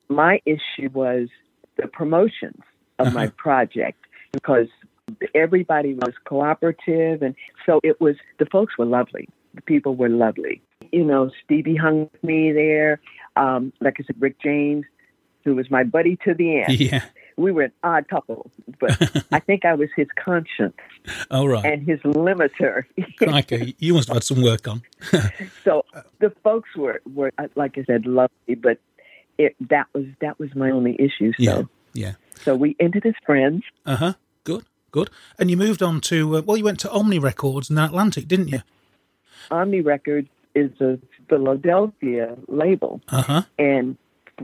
my 0.10 0.42
issue 0.46 0.90
was 0.94 1.30
the 1.78 1.88
promotions 1.88 2.62
of 3.00 3.14
my 3.14 3.26
Uh-huh. 3.26 3.34
project 3.38 4.00
because 4.32 4.68
everybody 5.34 5.94
was 5.94 6.14
cooperative 6.26 7.22
and 7.22 7.36
so 7.66 7.80
it 7.84 8.00
was 8.02 8.16
the 8.40 8.46
folks 8.48 8.78
were 8.78 8.86
lovely. 8.86 9.28
The 9.54 9.62
people 9.62 9.96
were 9.96 10.10
lovely. 10.10 10.62
You 10.92 11.04
know, 11.06 11.30
Stevie 11.44 11.76
hung 11.76 12.10
with 12.12 12.24
me 12.24 12.52
there. 12.52 13.00
Um, 13.36 13.72
like 13.82 13.98
I 14.00 14.04
said, 14.04 14.16
Rick 14.20 14.40
James, 14.42 14.86
who 15.44 15.56
was 15.56 15.70
my 15.70 15.84
buddy 15.84 16.18
to 16.26 16.34
the 16.34 16.62
end. 16.64 16.80
Yeah. 16.80 17.04
We 17.38 17.52
were 17.52 17.64
an 17.64 17.72
odd 17.84 18.08
couple, 18.08 18.50
but 18.80 18.92
I 19.32 19.40
think 19.40 19.66
I 19.66 19.74
was 19.74 19.90
his 19.96 20.08
conscience 20.16 20.78
All 21.32 21.48
right. 21.50 21.66
and 21.66 21.86
his 21.86 22.00
limiter. 22.02 22.86
Crikey, 23.18 23.76
you 23.80 23.94
must 23.94 24.08
have 24.08 24.16
had 24.18 24.24
some 24.24 24.42
work 24.42 24.68
on. 24.68 24.82
so 25.66 25.84
the 26.20 26.30
folks 26.44 26.70
were, 26.78 27.02
were 27.14 27.32
uh, 27.38 27.48
like 27.56 27.78
I 27.78 27.84
said, 27.84 28.06
lovely, 28.06 28.56
but 28.56 28.80
it 29.38 29.56
that 29.70 29.88
was 29.94 30.06
that 30.22 30.40
was 30.40 30.56
my 30.56 30.72
only 30.72 30.96
issue. 30.98 31.34
So 31.34 31.44
Yeah. 31.44 31.62
Yeah. 31.94 32.14
so 32.42 32.56
we 32.56 32.76
ended 32.80 33.06
as 33.06 33.16
friends. 33.26 33.64
Uh 33.86 33.96
huh. 33.98 34.14
Good. 34.46 34.64
Good. 34.92 35.10
And 35.38 35.52
you 35.52 35.58
moved 35.58 35.84
on 35.84 36.00
to 36.02 36.38
uh, 36.38 36.42
well, 36.46 36.56
you 36.56 36.64
went 36.64 36.80
to 36.82 36.92
Omni 36.92 37.20
Records 37.20 37.70
in 37.70 37.78
Atlantic, 37.78 38.28
didn't 38.30 38.48
you? 38.48 38.62
Omni 39.52 39.82
Records 39.82 40.30
is 40.56 40.72
a 40.80 40.98
Philadelphia 41.30 42.38
label, 42.48 43.02
Uh 43.10 43.22
huh. 43.22 43.42
and 43.60 43.98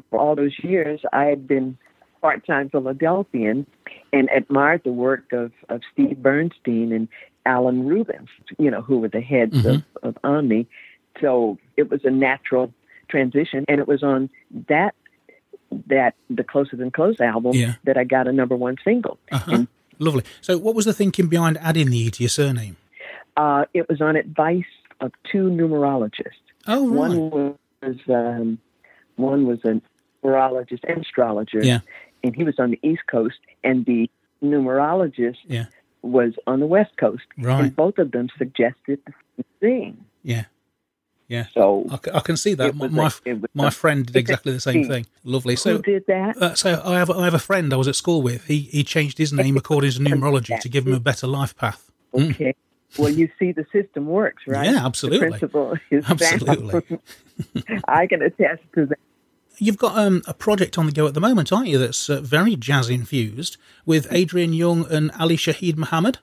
for 0.09 0.19
all 0.19 0.35
those 0.35 0.57
years, 0.61 0.99
I 1.13 1.25
had 1.25 1.47
been 1.47 1.77
part-time 2.21 2.69
Philadelphian 2.69 3.65
and 4.13 4.29
admired 4.35 4.81
the 4.83 4.91
work 4.91 5.31
of, 5.33 5.51
of 5.69 5.81
Steve 5.91 6.21
Bernstein 6.21 6.91
and 6.91 7.07
Alan 7.45 7.87
Rubens, 7.87 8.29
you 8.59 8.69
know, 8.69 8.81
who 8.81 8.99
were 8.99 9.07
the 9.07 9.21
heads 9.21 9.65
of, 9.65 9.83
of 10.03 10.17
Omni. 10.23 10.67
So 11.19 11.57
it 11.77 11.89
was 11.89 12.01
a 12.05 12.11
natural 12.11 12.71
transition, 13.09 13.65
and 13.67 13.79
it 13.79 13.87
was 13.87 14.03
on 14.03 14.29
that 14.69 14.93
that 15.87 16.15
the 16.29 16.43
Closer 16.43 16.75
Than 16.75 16.91
Close 16.91 17.19
album 17.21 17.53
Yeah. 17.53 17.75
that 17.85 17.97
I 17.97 18.03
got 18.03 18.27
a 18.27 18.33
number 18.33 18.55
one 18.57 18.75
single. 18.83 19.17
Uh-huh. 19.31 19.65
Lovely. 19.99 20.23
So, 20.41 20.57
what 20.57 20.75
was 20.75 20.85
the 20.85 20.93
thinking 20.93 21.27
behind 21.27 21.57
adding 21.59 21.89
the 21.89 21.97
E 21.97 22.11
to 22.11 22.23
your 22.23 22.29
surname? 22.29 22.75
Uh, 23.37 23.65
it 23.73 23.87
was 23.87 24.01
on 24.01 24.15
advice 24.15 24.63
of 24.99 25.11
two 25.31 25.49
numerologists. 25.49 26.41
Oh, 26.67 26.89
right. 26.89 26.97
One 27.17 27.29
was 27.81 27.97
um, 28.09 28.59
one 29.15 29.45
was 29.47 29.59
a 29.63 29.81
numerologist 30.25 30.81
and 30.87 31.01
astrologer, 31.05 31.63
Yeah. 31.63 31.79
And 32.23 32.35
he 32.35 32.43
was 32.43 32.55
on 32.59 32.71
the 32.71 32.79
East 32.83 33.03
Coast, 33.09 33.39
and 33.63 33.85
the 33.85 34.09
numerologist 34.43 35.37
Yeah. 35.47 35.65
was 36.01 36.33
on 36.47 36.59
the 36.59 36.65
West 36.65 36.97
Coast. 36.97 37.23
Right. 37.37 37.65
And 37.65 37.75
both 37.75 37.97
of 37.97 38.11
them 38.11 38.29
suggested 38.37 38.99
the 39.05 39.13
same 39.37 39.45
thing. 39.59 40.05
Yeah. 40.23 40.45
Yeah. 41.27 41.45
So 41.53 41.85
I 42.13 42.19
can 42.19 42.35
see 42.35 42.55
that. 42.55 42.75
My 42.75 42.87
my, 42.89 43.09
a- 43.25 43.37
my 43.53 43.67
a- 43.69 43.71
friend 43.71 44.05
did 44.05 44.17
exactly 44.17 44.51
the 44.51 44.59
same 44.59 44.85
thing. 44.85 45.05
Lovely. 45.23 45.55
So, 45.55 45.77
Who 45.77 45.81
did 45.81 46.05
that? 46.07 46.35
Uh, 46.41 46.55
so 46.55 46.81
I 46.83 46.95
have 46.97 47.09
I 47.09 47.23
have 47.23 47.33
a 47.33 47.39
friend 47.39 47.73
I 47.73 47.77
was 47.77 47.87
at 47.87 47.95
school 47.95 48.21
with. 48.21 48.47
He 48.47 48.59
he 48.59 48.83
changed 48.83 49.17
his 49.17 49.31
name 49.31 49.55
according 49.55 49.91
to 49.91 49.99
numerology 50.09 50.59
to 50.59 50.67
give 50.67 50.85
him 50.85 50.93
a 50.93 50.99
better 50.99 51.27
life 51.27 51.55
path. 51.55 51.89
Mm. 52.13 52.31
Okay. 52.31 52.53
Well, 52.99 53.09
you 53.09 53.29
see, 53.39 53.53
the 53.53 53.65
system 53.71 54.05
works, 54.07 54.43
right? 54.45 54.65
Yeah, 54.69 54.85
absolutely. 54.85 55.29
The 55.29 55.47
principle 55.47 55.77
is 55.89 56.03
Absolutely. 56.09 56.99
I 57.87 58.05
can 58.07 58.21
attest 58.21 58.63
to 58.75 58.87
that. 58.87 58.99
You've 59.63 59.77
got 59.77 59.95
um, 59.95 60.23
a 60.25 60.33
project 60.33 60.79
on 60.79 60.87
the 60.87 60.91
go 60.91 61.05
at 61.05 61.13
the 61.13 61.19
moment, 61.19 61.53
aren't 61.53 61.67
you? 61.67 61.77
That's 61.77 62.09
uh, 62.09 62.19
very 62.19 62.55
jazz 62.55 62.89
infused 62.89 63.57
with 63.85 64.07
Adrian 64.09 64.53
Younge 64.53 64.87
and 64.89 65.11
Ali 65.19 65.37
Shaheed 65.37 65.77
Muhammad. 65.77 66.17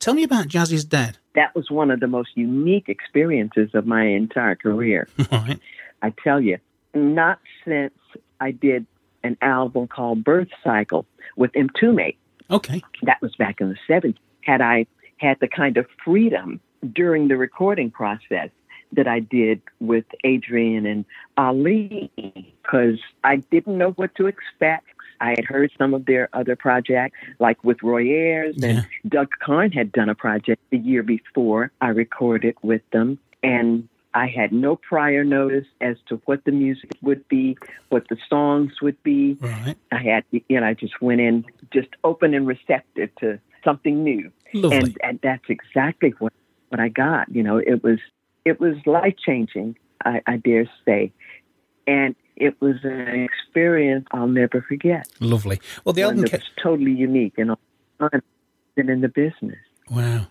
Tell 0.00 0.12
me 0.12 0.22
about 0.22 0.48
Jazz 0.48 0.70
is 0.70 0.84
Dead. 0.84 1.16
That 1.34 1.54
was 1.54 1.70
one 1.70 1.90
of 1.90 2.00
the 2.00 2.06
most 2.06 2.32
unique 2.34 2.90
experiences 2.90 3.70
of 3.72 3.86
my 3.86 4.04
entire 4.04 4.54
career. 4.54 5.08
Right. 5.32 5.58
I 6.02 6.12
tell 6.22 6.42
you, 6.42 6.58
not 6.92 7.38
since 7.64 7.94
I 8.38 8.50
did 8.50 8.84
an 9.22 9.38
album 9.40 9.88
called 9.88 10.22
Birth 10.22 10.48
Cycle 10.62 11.06
with 11.38 11.52
Mtume. 11.52 12.14
Okay. 12.50 12.82
That 13.04 13.22
was 13.22 13.34
back 13.36 13.62
in 13.62 13.70
the 13.70 13.78
70s. 13.88 14.16
Had 14.42 14.60
I 14.60 14.84
had 15.16 15.38
the 15.40 15.48
kind 15.48 15.78
of 15.78 15.86
freedom 16.04 16.60
during 16.92 17.28
the 17.28 17.38
recording 17.38 17.90
process 17.90 18.50
that 18.94 19.08
I 19.08 19.20
did 19.20 19.60
with 19.80 20.04
Adrian 20.24 20.86
and 20.86 21.04
Ali, 21.36 22.10
because 22.62 22.98
I 23.22 23.36
didn't 23.36 23.78
know 23.78 23.90
what 23.92 24.14
to 24.16 24.26
expect. 24.26 24.86
I 25.20 25.30
had 25.30 25.44
heard 25.44 25.70
some 25.78 25.94
of 25.94 26.06
their 26.06 26.28
other 26.32 26.56
projects, 26.56 27.16
like 27.38 27.62
with 27.62 27.82
Roy 27.82 28.08
Ayers, 28.08 28.56
and 28.62 28.86
Doug 29.08 29.30
Carn 29.42 29.70
had 29.70 29.92
done 29.92 30.08
a 30.08 30.14
project 30.14 30.60
the 30.70 30.78
year 30.78 31.02
before 31.02 31.70
I 31.80 31.88
recorded 31.88 32.56
with 32.62 32.82
them. 32.92 33.18
And 33.42 33.88
I 34.12 34.26
had 34.26 34.52
no 34.52 34.76
prior 34.76 35.24
notice 35.24 35.66
as 35.80 35.96
to 36.08 36.20
what 36.24 36.44
the 36.44 36.52
music 36.52 36.90
would 37.02 37.26
be, 37.28 37.56
what 37.88 38.06
the 38.08 38.16
songs 38.28 38.72
would 38.82 39.02
be. 39.02 39.36
Right. 39.40 39.76
I 39.92 40.02
had, 40.02 40.24
you 40.30 40.60
know, 40.60 40.66
I 40.66 40.74
just 40.74 41.00
went 41.00 41.20
in 41.20 41.44
just 41.72 41.88
open 42.02 42.34
and 42.34 42.46
receptive 42.46 43.10
to 43.20 43.38
something 43.64 44.04
new. 44.04 44.30
And, 44.52 44.96
and 45.02 45.18
that's 45.22 45.44
exactly 45.48 46.10
what, 46.18 46.32
what 46.68 46.80
I 46.80 46.88
got. 46.88 47.28
You 47.34 47.42
know, 47.42 47.56
it 47.56 47.82
was, 47.82 47.98
it 48.44 48.60
was 48.60 48.76
life 48.86 49.14
changing, 49.24 49.76
I, 50.04 50.20
I 50.26 50.36
dare 50.36 50.68
say. 50.84 51.12
And 51.86 52.14
it 52.36 52.60
was 52.60 52.76
an 52.82 53.24
experience 53.24 54.06
I'll 54.12 54.26
never 54.26 54.62
forget. 54.62 55.06
Lovely. 55.20 55.60
Well, 55.84 55.92
the 55.92 56.02
album 56.02 56.24
ca- 56.24 56.38
was 56.38 56.50
totally 56.62 56.92
unique 56.92 57.34
and 57.38 57.52
I've 58.00 58.22
been 58.74 58.88
in 58.88 59.00
the 59.00 59.08
business. 59.08 59.58
Wow. 59.90 60.26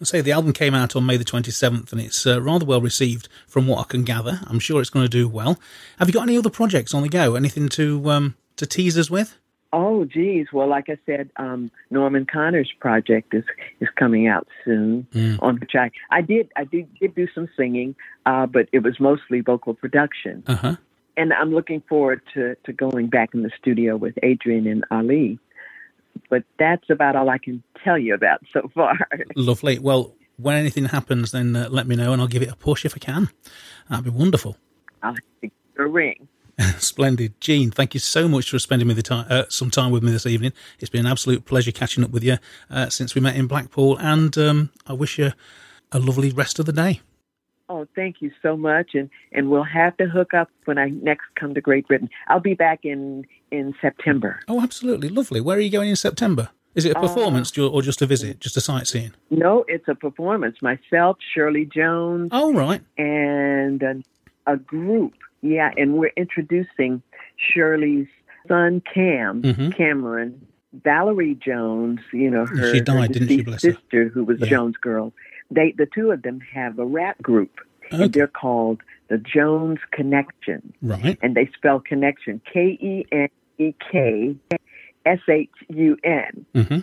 I 0.00 0.04
say 0.04 0.20
the 0.20 0.32
album 0.32 0.52
came 0.52 0.74
out 0.74 0.96
on 0.96 1.06
May 1.06 1.16
the 1.16 1.24
27th 1.24 1.92
and 1.92 2.00
it's 2.00 2.26
uh, 2.26 2.42
rather 2.42 2.64
well 2.64 2.80
received 2.80 3.28
from 3.46 3.66
what 3.66 3.78
I 3.80 3.84
can 3.84 4.04
gather. 4.04 4.40
I'm 4.46 4.58
sure 4.58 4.80
it's 4.80 4.90
going 4.90 5.04
to 5.04 5.08
do 5.10 5.28
well. 5.28 5.58
Have 5.98 6.08
you 6.08 6.14
got 6.14 6.22
any 6.24 6.36
other 6.36 6.50
projects 6.50 6.92
on 6.92 7.02
the 7.02 7.08
go? 7.08 7.36
Anything 7.36 7.68
to 7.70 8.10
um, 8.10 8.36
to 8.56 8.66
tease 8.66 8.98
us 8.98 9.10
with? 9.10 9.38
Oh, 9.72 10.04
geez. 10.04 10.46
Well, 10.52 10.68
like 10.68 10.88
I 10.88 10.96
said, 11.06 11.30
um, 11.36 11.70
Norman 11.90 12.26
Connor's 12.30 12.72
project 12.80 13.34
is 13.34 13.44
is 13.80 13.88
coming 13.96 14.26
out 14.26 14.46
soon. 14.64 15.06
Mm. 15.12 15.42
On 15.42 15.58
which 15.58 15.72
I 15.74 15.90
I 16.10 16.22
did 16.22 16.50
I 16.56 16.64
did, 16.64 16.88
did 16.98 17.14
do 17.14 17.26
some 17.34 17.48
singing, 17.56 17.94
uh, 18.24 18.46
but 18.46 18.68
it 18.72 18.80
was 18.80 19.00
mostly 19.00 19.40
vocal 19.40 19.74
production. 19.74 20.44
Uh 20.46 20.54
huh. 20.54 20.76
And 21.16 21.32
I'm 21.32 21.52
looking 21.52 21.82
forward 21.88 22.20
to 22.34 22.56
to 22.64 22.72
going 22.72 23.08
back 23.08 23.34
in 23.34 23.42
the 23.42 23.50
studio 23.58 23.96
with 23.96 24.14
Adrian 24.22 24.66
and 24.66 24.84
Ali. 24.90 25.38
But 26.30 26.44
that's 26.58 26.88
about 26.88 27.14
all 27.16 27.28
I 27.28 27.38
can 27.38 27.62
tell 27.84 27.98
you 27.98 28.14
about 28.14 28.40
so 28.52 28.70
far. 28.74 28.96
Lovely. 29.36 29.78
Well, 29.78 30.14
when 30.36 30.56
anything 30.56 30.86
happens, 30.86 31.32
then 31.32 31.56
uh, 31.56 31.68
let 31.70 31.86
me 31.86 31.96
know 31.96 32.12
and 32.12 32.22
I'll 32.22 32.28
give 32.28 32.42
it 32.42 32.50
a 32.50 32.56
push 32.56 32.84
if 32.84 32.94
I 32.94 32.98
can. 32.98 33.28
That'd 33.90 34.04
be 34.04 34.10
wonderful. 34.10 34.56
I'll 35.02 35.12
have 35.12 35.20
give 35.42 35.50
you 35.76 35.84
a 35.84 35.88
ring. 35.88 36.28
Splendid. 36.78 37.38
Jean, 37.40 37.70
thank 37.70 37.92
you 37.94 38.00
so 38.00 38.28
much 38.28 38.50
for 38.50 38.58
spending 38.58 38.88
the 38.88 39.02
time, 39.02 39.26
uh, 39.28 39.44
some 39.48 39.70
time 39.70 39.90
with 39.90 40.02
me 40.02 40.10
this 40.10 40.26
evening. 40.26 40.52
It's 40.80 40.88
been 40.90 41.04
an 41.06 41.12
absolute 41.12 41.44
pleasure 41.44 41.72
catching 41.72 42.02
up 42.02 42.10
with 42.10 42.24
you 42.24 42.38
uh, 42.70 42.88
since 42.88 43.14
we 43.14 43.20
met 43.20 43.36
in 43.36 43.46
Blackpool, 43.46 43.98
and 43.98 44.36
um, 44.38 44.70
I 44.86 44.94
wish 44.94 45.18
you 45.18 45.32
a 45.92 45.98
lovely 45.98 46.30
rest 46.30 46.58
of 46.58 46.66
the 46.66 46.72
day. 46.72 47.00
Oh, 47.68 47.86
thank 47.96 48.22
you 48.22 48.30
so 48.42 48.56
much, 48.56 48.94
and 48.94 49.10
and 49.32 49.50
we'll 49.50 49.64
have 49.64 49.96
to 49.98 50.06
hook 50.06 50.32
up 50.34 50.48
when 50.66 50.78
I 50.78 50.88
next 50.90 51.24
come 51.34 51.52
to 51.54 51.60
Great 51.60 51.88
Britain. 51.88 52.08
I'll 52.28 52.40
be 52.40 52.54
back 52.54 52.84
in 52.84 53.26
in 53.50 53.74
September. 53.80 54.40
Oh, 54.48 54.62
absolutely. 54.62 55.08
Lovely. 55.08 55.40
Where 55.40 55.56
are 55.56 55.60
you 55.60 55.70
going 55.70 55.90
in 55.90 55.96
September? 55.96 56.50
Is 56.76 56.84
it 56.84 56.92
a 56.92 56.98
Uh, 56.98 57.02
performance 57.02 57.50
ju- 57.50 57.66
or 57.68 57.82
just 57.82 58.00
a 58.02 58.06
visit, 58.06 58.38
just 58.38 58.56
a 58.56 58.60
sightseeing? 58.60 59.12
No, 59.30 59.64
it's 59.66 59.88
a 59.88 59.94
performance. 59.94 60.56
Myself, 60.62 61.16
Shirley 61.34 61.64
Jones, 61.64 62.28
Oh, 62.32 62.52
right. 62.54 62.82
and 62.98 63.82
a, 63.82 64.02
a 64.46 64.56
group. 64.58 65.14
Yeah, 65.46 65.70
and 65.76 65.94
we're 65.94 66.12
introducing 66.16 67.02
Shirley's 67.36 68.08
son, 68.48 68.82
Cam 68.92 69.42
Mhm. 69.42 69.76
Cameron, 69.76 70.46
Valerie 70.84 71.34
Jones. 71.36 72.00
You 72.12 72.30
know 72.30 72.46
her, 72.46 72.72
She 72.74 72.80
died, 72.80 73.08
her 73.08 73.12
didn't 73.14 73.28
she, 73.28 73.42
bless 73.42 73.62
her? 73.64 73.72
sister, 73.72 74.08
who 74.08 74.24
was 74.24 74.38
Yeah. 74.40 74.46
Jones 74.46 74.76
Girl. 74.76 75.12
They, 75.50 75.72
the 75.72 75.86
two 75.86 76.10
of 76.10 76.22
them, 76.22 76.40
have 76.52 76.78
a 76.78 76.84
rap 76.84 77.20
group, 77.22 77.60
Okay. 77.92 78.04
and 78.04 78.12
they're 78.12 78.26
called 78.26 78.80
the 79.08 79.18
Jones 79.18 79.78
Connection. 79.92 80.72
Right. 80.82 81.18
and 81.22 81.34
they 81.36 81.46
spell 81.56 81.78
connection 81.80 82.40
K 82.52 82.76
E 82.80 83.04
N 83.12 83.28
E 83.58 83.72
K 83.92 84.36
S 85.04 85.20
H 85.28 85.50
U 85.68 85.96
N, 86.02 86.44
hmm 86.54 86.78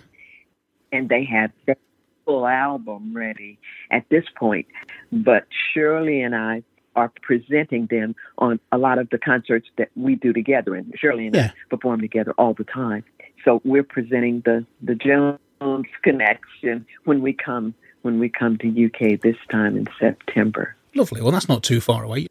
and 0.93 1.09
they 1.09 1.23
have 1.25 1.51
their 1.65 1.75
full 2.23 2.45
album 2.47 3.13
ready 3.15 3.57
at 3.91 4.07
this 4.09 4.23
point. 4.37 4.67
But 5.11 5.45
Shirley 5.73 6.21
and 6.21 6.35
I 6.35 6.63
are 6.95 7.11
presenting 7.21 7.87
them 7.87 8.15
on 8.37 8.59
a 8.71 8.77
lot 8.77 8.97
of 8.99 9.09
the 9.09 9.17
concerts 9.17 9.67
that 9.77 9.89
we 9.95 10.15
do 10.15 10.33
together, 10.33 10.75
and 10.75 10.93
Shirley 10.97 11.27
and 11.27 11.35
Yeah. 11.35 11.51
I 11.53 11.69
perform 11.69 12.01
together 12.01 12.33
all 12.37 12.53
the 12.53 12.63
time. 12.63 13.03
So 13.43 13.61
we're 13.63 13.83
presenting 13.83 14.41
the 14.41 14.65
the 14.81 14.95
Jones 14.95 15.87
connection 16.01 16.85
when 17.05 17.21
we 17.21 17.33
come 17.33 17.73
when 18.01 18.19
we 18.19 18.29
come 18.29 18.57
to 18.57 18.67
UK 18.85 19.21
this 19.21 19.37
time 19.49 19.77
in 19.77 19.87
September. 19.99 20.75
Lovely. 20.95 21.21
Well, 21.21 21.31
that's 21.31 21.49
not 21.49 21.63
too 21.63 21.81
far 21.81 22.03
away. 22.03 22.27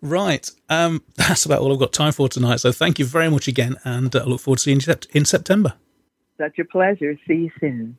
Right. 0.00 0.50
Um, 0.68 1.02
that's 1.16 1.44
about 1.46 1.60
all 1.60 1.72
I've 1.72 1.78
got 1.78 1.92
time 1.92 2.12
for 2.12 2.28
tonight. 2.28 2.60
So 2.60 2.72
thank 2.72 2.98
you 2.98 3.04
very 3.04 3.30
much 3.30 3.48
again, 3.48 3.76
and 3.84 4.14
uh, 4.14 4.20
I 4.20 4.24
look 4.24 4.40
forward 4.40 4.58
to 4.58 4.62
seeing 4.62 4.80
you 4.80 4.94
in 5.12 5.24
September. 5.24 5.74
Such 6.38 6.58
a 6.58 6.64
pleasure. 6.64 7.18
See 7.26 7.34
you 7.34 7.50
soon. 7.60 7.98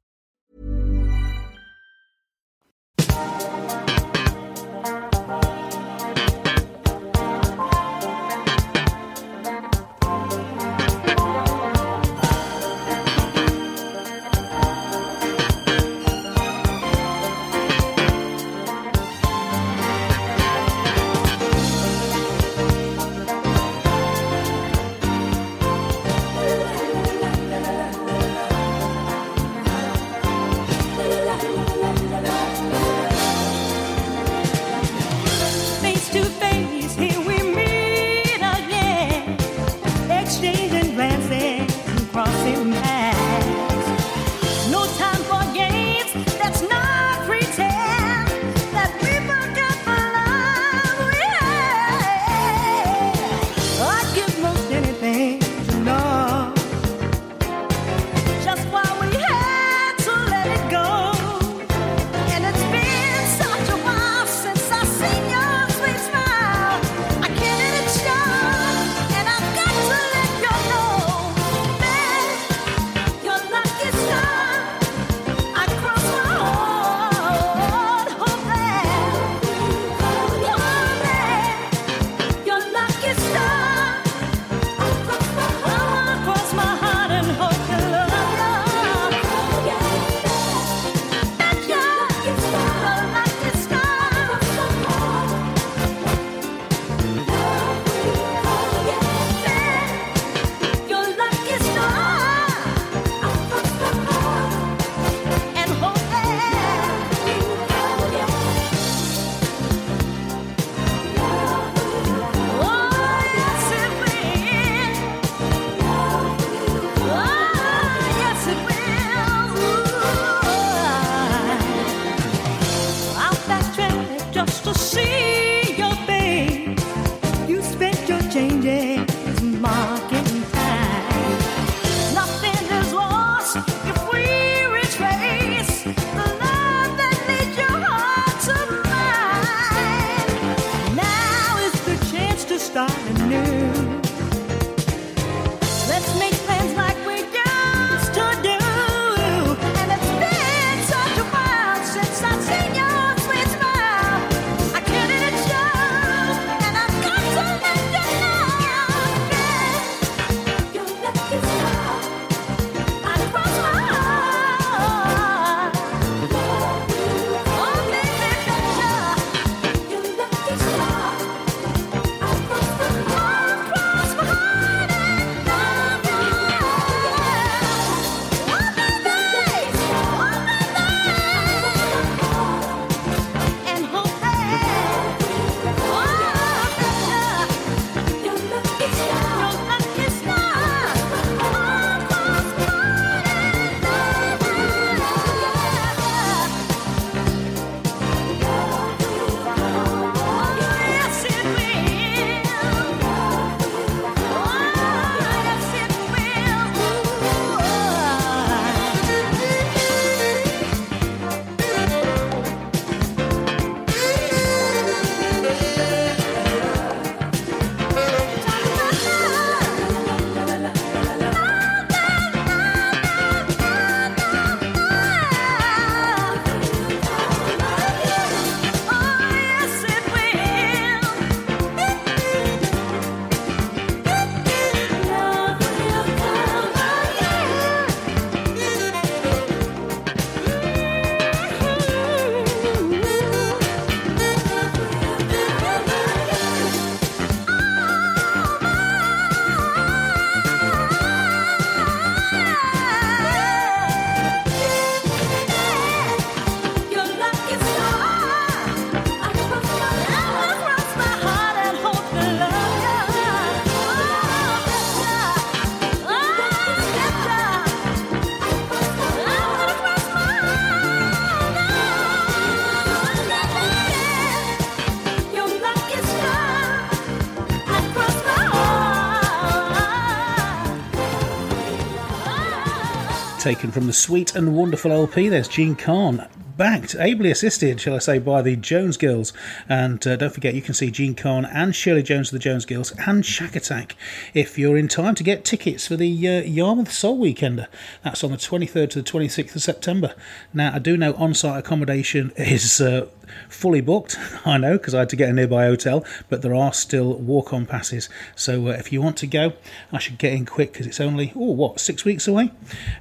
Taken 283.51 283.73
from 283.73 283.85
the 283.85 283.91
sweet 283.91 284.33
and 284.33 284.55
wonderful 284.55 284.93
LP. 284.93 285.27
There's 285.27 285.49
Jean 285.49 285.75
Carn, 285.75 286.25
Backed, 286.55 286.95
ably 286.95 287.31
assisted, 287.31 287.81
shall 287.81 287.95
I 287.95 287.99
say, 287.99 288.17
by 288.17 288.41
the 288.41 288.55
Jones 288.55 288.95
Girls. 288.95 289.33
And 289.67 290.07
uh, 290.07 290.15
don't 290.15 290.33
forget, 290.33 290.53
you 290.53 290.61
can 290.61 290.73
see 290.73 290.89
Jean 290.89 291.15
Carn 291.15 291.43
and 291.43 291.75
Shirley 291.75 292.01
Jones 292.01 292.29
of 292.29 292.31
the 292.31 292.39
Jones 292.39 292.63
Girls 292.63 292.93
and 293.05 293.25
Shack 293.25 293.57
Attack 293.57 293.97
if 294.33 294.57
you're 294.57 294.77
in 294.77 294.87
time 294.87 295.15
to 295.15 295.23
get 295.23 295.43
tickets 295.43 295.85
for 295.85 295.97
the 295.97 296.29
uh, 296.29 296.43
Yarmouth 296.43 296.93
Soul 296.93 297.19
Weekender. 297.19 297.67
That's 298.05 298.23
on 298.23 298.31
the 298.31 298.37
23rd 298.37 298.89
to 298.91 299.01
the 299.01 299.11
26th 299.11 299.55
of 299.55 299.61
September. 299.61 300.15
Now, 300.53 300.71
I 300.73 300.79
do 300.79 300.95
know 300.95 301.13
on 301.15 301.33
site 301.33 301.59
accommodation 301.59 302.31
is. 302.37 302.79
Uh, 302.79 303.07
fully 303.49 303.81
booked. 303.81 304.17
I 304.45 304.57
know 304.57 304.77
because 304.77 304.93
I 304.93 304.99
had 304.99 305.09
to 305.09 305.15
get 305.15 305.29
a 305.29 305.33
nearby 305.33 305.65
hotel, 305.65 306.05
but 306.29 306.41
there 306.41 306.55
are 306.55 306.73
still 306.73 307.13
walk 307.15 307.53
on 307.53 307.65
passes. 307.65 308.09
So 308.35 308.67
uh, 308.67 308.71
if 308.71 308.91
you 308.91 309.01
want 309.01 309.17
to 309.17 309.27
go, 309.27 309.53
I 309.91 309.99
should 309.99 310.17
get 310.17 310.33
in 310.33 310.45
quick 310.45 310.73
because 310.73 310.87
it's 310.87 310.99
only, 310.99 311.33
oh, 311.35 311.51
what, 311.51 311.79
six 311.79 312.05
weeks 312.05 312.27
away? 312.27 312.51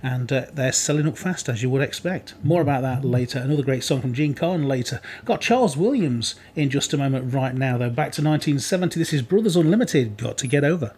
And 0.02 0.32
uh, 0.32 0.46
they're 0.52 0.72
selling 0.72 1.06
up 1.06 1.18
fast 1.18 1.48
as 1.48 1.62
you 1.62 1.70
would 1.70 1.82
expect. 1.82 2.34
More 2.42 2.62
about 2.62 2.82
that 2.82 3.04
later. 3.04 3.38
Another 3.38 3.62
great 3.62 3.84
song 3.84 4.00
from 4.00 4.14
Jean 4.14 4.34
Carn 4.34 4.68
later. 4.68 5.00
Got 5.24 5.40
Charles 5.40 5.76
Williams 5.76 6.34
in 6.54 6.70
just 6.70 6.92
a 6.92 6.98
moment 6.98 7.32
right 7.32 7.54
now, 7.54 7.78
though. 7.78 7.90
Back 7.90 8.12
to 8.12 8.22
1970. 8.22 8.98
This 8.98 9.12
is 9.12 9.22
Brothers 9.22 9.56
Unlimited. 9.56 10.16
Got 10.16 10.38
to 10.38 10.46
get 10.46 10.64
over. 10.64 10.94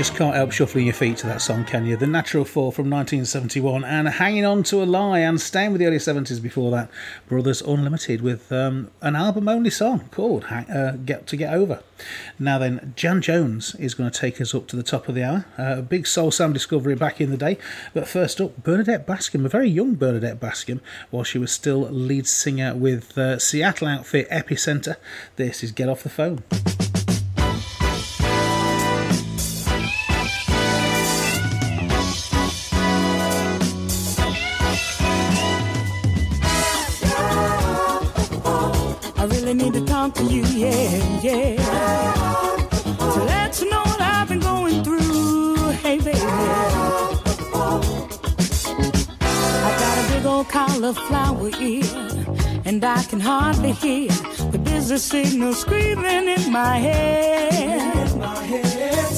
Just 0.00 0.16
can't 0.16 0.34
help 0.34 0.50
shuffling 0.50 0.86
your 0.86 0.94
feet 0.94 1.18
to 1.18 1.26
that 1.26 1.42
song, 1.42 1.66
can 1.66 1.84
you? 1.84 1.94
The 1.94 2.06
Natural 2.06 2.46
Four 2.46 2.72
from 2.72 2.88
1971 2.88 3.84
and 3.84 4.08
Hanging 4.08 4.46
On 4.46 4.62
to 4.62 4.82
a 4.82 4.84
Lie 4.84 5.18
and 5.18 5.38
staying 5.38 5.72
with 5.72 5.80
the 5.80 5.86
early 5.86 5.98
70s 5.98 6.40
before 6.40 6.70
that, 6.70 6.88
Brothers 7.28 7.60
Unlimited 7.60 8.22
with 8.22 8.50
um, 8.50 8.90
an 9.02 9.14
album 9.14 9.46
only 9.46 9.68
song 9.68 10.08
called 10.10 10.46
uh, 10.50 10.92
Get 10.92 11.26
to 11.26 11.36
Get 11.36 11.52
Over. 11.52 11.82
Now 12.38 12.56
then, 12.56 12.94
Jan 12.96 13.20
Jones 13.20 13.74
is 13.74 13.92
going 13.92 14.10
to 14.10 14.18
take 14.18 14.40
us 14.40 14.54
up 14.54 14.66
to 14.68 14.76
the 14.76 14.82
top 14.82 15.06
of 15.06 15.14
the 15.14 15.22
hour. 15.22 15.44
Uh, 15.58 15.80
a 15.80 15.82
big 15.82 16.06
Soul 16.06 16.30
sound 16.30 16.54
discovery 16.54 16.94
back 16.94 17.20
in 17.20 17.30
the 17.30 17.36
day. 17.36 17.58
But 17.92 18.08
first 18.08 18.40
up, 18.40 18.56
Bernadette 18.62 19.06
Bascom, 19.06 19.44
a 19.44 19.50
very 19.50 19.68
young 19.68 19.96
Bernadette 19.96 20.40
Bascom, 20.40 20.80
while 21.10 21.24
she 21.24 21.36
was 21.36 21.52
still 21.52 21.80
lead 21.80 22.26
singer 22.26 22.74
with 22.74 23.18
uh, 23.18 23.38
Seattle 23.38 23.88
outfit 23.88 24.30
Epicenter. 24.30 24.96
This 25.36 25.62
is 25.62 25.72
Get 25.72 25.90
Off 25.90 26.04
the 26.04 26.08
Phone. 26.08 26.42
To 40.20 40.34
you, 40.34 40.44
yeah, 40.44 41.20
yeah. 41.22 41.56
Let 43.26 43.60
you 43.60 43.70
know 43.70 43.80
what 43.80 44.00
I've 44.00 44.28
been 44.28 44.40
going 44.40 44.84
through, 44.84 45.70
hey 45.82 45.98
baby. 45.98 46.18
I 49.62 49.70
got 49.82 49.98
a 49.98 50.12
big 50.12 50.26
old 50.26 50.48
cauliflower 50.48 51.50
ear, 51.60 51.84
and 52.64 52.84
I 52.84 53.02
can 53.04 53.20
hardly 53.20 53.72
hear 53.72 54.08
the 54.50 54.58
busy 54.58 54.98
signal 54.98 55.54
screaming 55.54 56.28
in 56.28 56.52
my 56.52 56.76
head. 56.76 58.08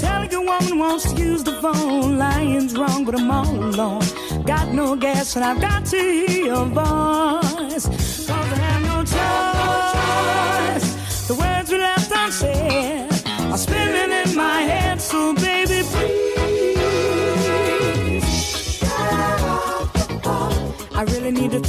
Telling 0.01 0.31
your 0.31 0.45
woman 0.45 0.79
wants 0.79 1.13
to 1.13 1.21
use 1.21 1.43
the 1.43 1.55
phone, 1.61 2.19
lying's 2.19 2.77
wrong, 2.77 3.05
but 3.05 3.19
I'm 3.19 3.31
all 3.31 3.55
alone. 3.55 4.05
Got 4.45 4.73
no 4.73 4.95
gas, 4.97 5.35
and 5.37 5.45
I've 5.45 5.61
got 5.61 5.85
to 5.87 5.97
hear 5.97 6.47
your 6.47 6.67
voice. 6.67 7.87
Cause 7.87 8.31
I 8.31 8.57
have 8.57 8.83
no 8.83 9.05
choice. 9.05 10.02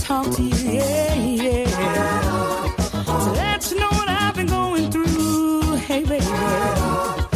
Talk 0.04 0.30
to 0.36 0.43
you, 0.43 0.56
yeah, 0.72 1.14
yeah. 1.16 1.66
To 3.06 3.32
let 3.32 3.72
you 3.72 3.80
know 3.80 3.89
what 3.89 4.10
I've 4.10 4.36
been 4.36 4.47
going 4.47 4.91
through, 4.91 5.78
hey 5.78 6.04
baby. 6.04 6.26
I 6.26 7.28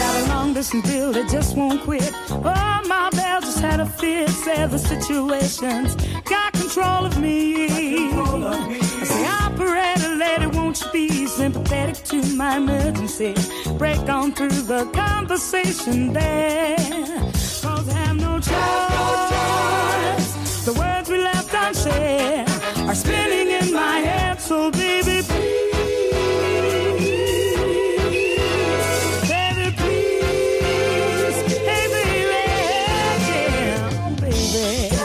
got 0.00 0.22
a 0.22 0.28
long 0.28 0.52
distance 0.52 0.86
bill 0.86 1.12
that 1.12 1.30
just 1.30 1.56
won't 1.56 1.80
quit. 1.82 2.12
Oh, 2.28 2.82
my 2.86 3.08
bell 3.12 3.40
just 3.40 3.60
had 3.60 3.80
a 3.80 3.86
fit. 3.86 4.28
Said 4.28 4.70
the 4.70 4.78
situation's 4.78 5.94
got 6.24 6.52
control 6.52 7.06
of 7.06 7.18
me. 7.18 8.12
I 8.12 9.04
say, 9.04 9.26
operator 9.26 10.14
lady, 10.16 10.46
won't 10.46 10.78
you 10.82 10.90
be 10.92 11.26
sympathetic 11.26 11.96
to 12.10 12.22
my 12.36 12.58
emergency? 12.58 13.34
Break 13.78 14.06
on 14.10 14.32
through 14.32 14.62
the 14.72 14.84
conversation 14.92 16.12
there. 16.12 16.76
I 17.88 17.92
have 18.06 18.16
no 18.16 18.38
choice. 18.40 20.28
The 20.64 20.72
words 20.72 21.08
we 21.08 21.18
left 21.18 21.52
unsaid 21.54 22.48
are 22.88 22.94
spinning 22.94 23.50
in 23.50 23.72
my 23.72 23.98
head, 23.98 24.40
so 24.40 24.70
baby, 24.70 25.22
please. 25.22 25.72
Baby, 29.28 29.66
please. 29.76 31.38
Hey, 31.68 31.86
baby, 31.96 32.20
yeah, 33.28 34.10
baby. 34.20 34.96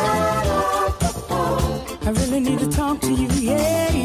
I 2.06 2.10
really 2.12 2.40
need 2.42 2.60
to 2.60 2.70
talk 2.70 3.02
to 3.02 3.12
you, 3.14 3.28
yeah. 3.30 3.97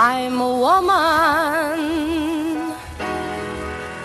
I'm 0.00 0.40
a 0.40 0.52
woman 0.66 1.78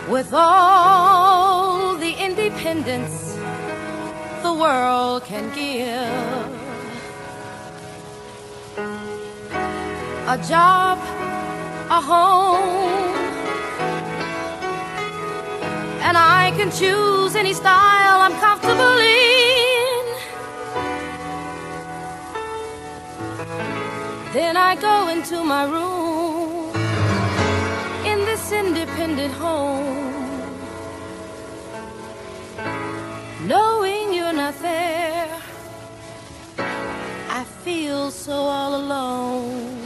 with 0.10 0.34
all 0.34 1.96
the 1.98 2.14
independence 2.14 3.38
the 4.42 4.54
world 4.54 5.24
can 5.26 5.54
give. 5.54 6.50
A 10.28 10.38
job, 10.48 10.98
a 11.94 12.02
home, 12.02 13.14
and 16.02 16.18
I 16.18 16.52
can 16.58 16.72
choose 16.72 17.36
any 17.36 17.54
style 17.54 18.20
I'm 18.26 18.36
comfortable 18.48 18.98
in. 18.98 20.06
Then 24.34 24.58
I 24.58 24.76
go 24.76 25.10
into 25.10 25.44
my 25.44 25.66
room 25.66 26.76
in 28.12 28.20
this 28.30 28.52
independent 28.52 29.34
home, 29.36 30.50
knowing 33.48 34.16
you're 34.16 34.34
not 34.34 34.56
there. 34.64 35.38
I 37.40 37.44
feel 37.64 38.10
so 38.10 38.34
all 38.34 38.74
alone. 38.84 39.83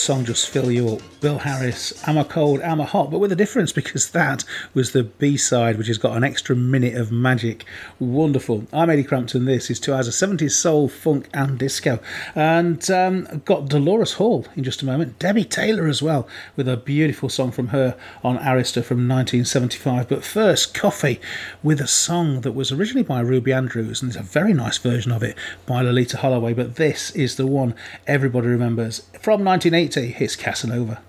Song 0.00 0.24
just 0.24 0.48
fill 0.48 0.70
you 0.70 0.88
up? 0.88 1.00
Bill 1.20 1.38
Harris, 1.38 1.92
Am 2.08 2.16
I 2.16 2.24
Cold, 2.24 2.60
Am 2.62 2.80
I 2.80 2.84
Hot? 2.84 3.10
But 3.10 3.18
with 3.18 3.30
a 3.30 3.36
difference 3.36 3.72
because 3.72 4.10
that 4.12 4.44
was 4.72 4.92
the 4.92 5.04
B 5.04 5.36
side, 5.36 5.76
which 5.76 5.88
has 5.88 5.98
got 5.98 6.16
an 6.16 6.24
extra 6.24 6.56
minute 6.56 6.94
of 6.94 7.12
magic. 7.12 7.66
Wonderful. 7.98 8.66
I'm 8.72 8.88
Ady 8.88 9.04
Crampton. 9.04 9.44
This 9.44 9.70
is 9.70 9.78
two 9.78 9.92
hours 9.92 10.08
of 10.08 10.14
70s 10.14 10.52
soul, 10.52 10.88
funk, 10.88 11.28
and 11.34 11.58
disco. 11.58 12.00
And 12.34 12.90
um, 12.90 13.42
got 13.44 13.68
Dolores 13.68 14.14
Hall 14.14 14.46
in 14.56 14.64
just 14.64 14.80
a 14.80 14.86
moment. 14.86 15.18
Debbie 15.18 15.44
Taylor 15.44 15.86
as 15.86 16.00
well, 16.00 16.26
with 16.56 16.66
a 16.66 16.78
beautiful 16.78 17.28
song 17.28 17.50
from 17.52 17.68
her 17.68 17.96
on 18.24 18.38
Arista 18.38 18.82
from 18.82 19.06
1975. 19.06 20.08
But 20.08 20.24
first, 20.24 20.72
Coffee 20.72 21.20
with 21.62 21.80
a 21.80 21.86
song 21.86 22.40
that 22.40 22.52
was 22.52 22.72
originally 22.72 23.02
by 23.02 23.20
Ruby 23.20 23.52
Andrews, 23.52 24.02
and 24.02 24.12
there's 24.12 24.24
a 24.24 24.26
very 24.26 24.52
nice 24.52 24.78
version 24.78 25.12
of 25.12 25.22
it 25.22 25.36
by 25.66 25.82
Loleatta 25.82 26.16
Holloway. 26.16 26.54
But 26.54 26.76
this 26.76 27.10
is 27.12 27.36
the 27.36 27.46
one 27.46 27.74
everybody 28.06 28.48
remembers. 28.48 29.00
From 29.20 29.44
1980, 29.44 30.22
it's 30.24 30.36
Casanova. 30.36 31.00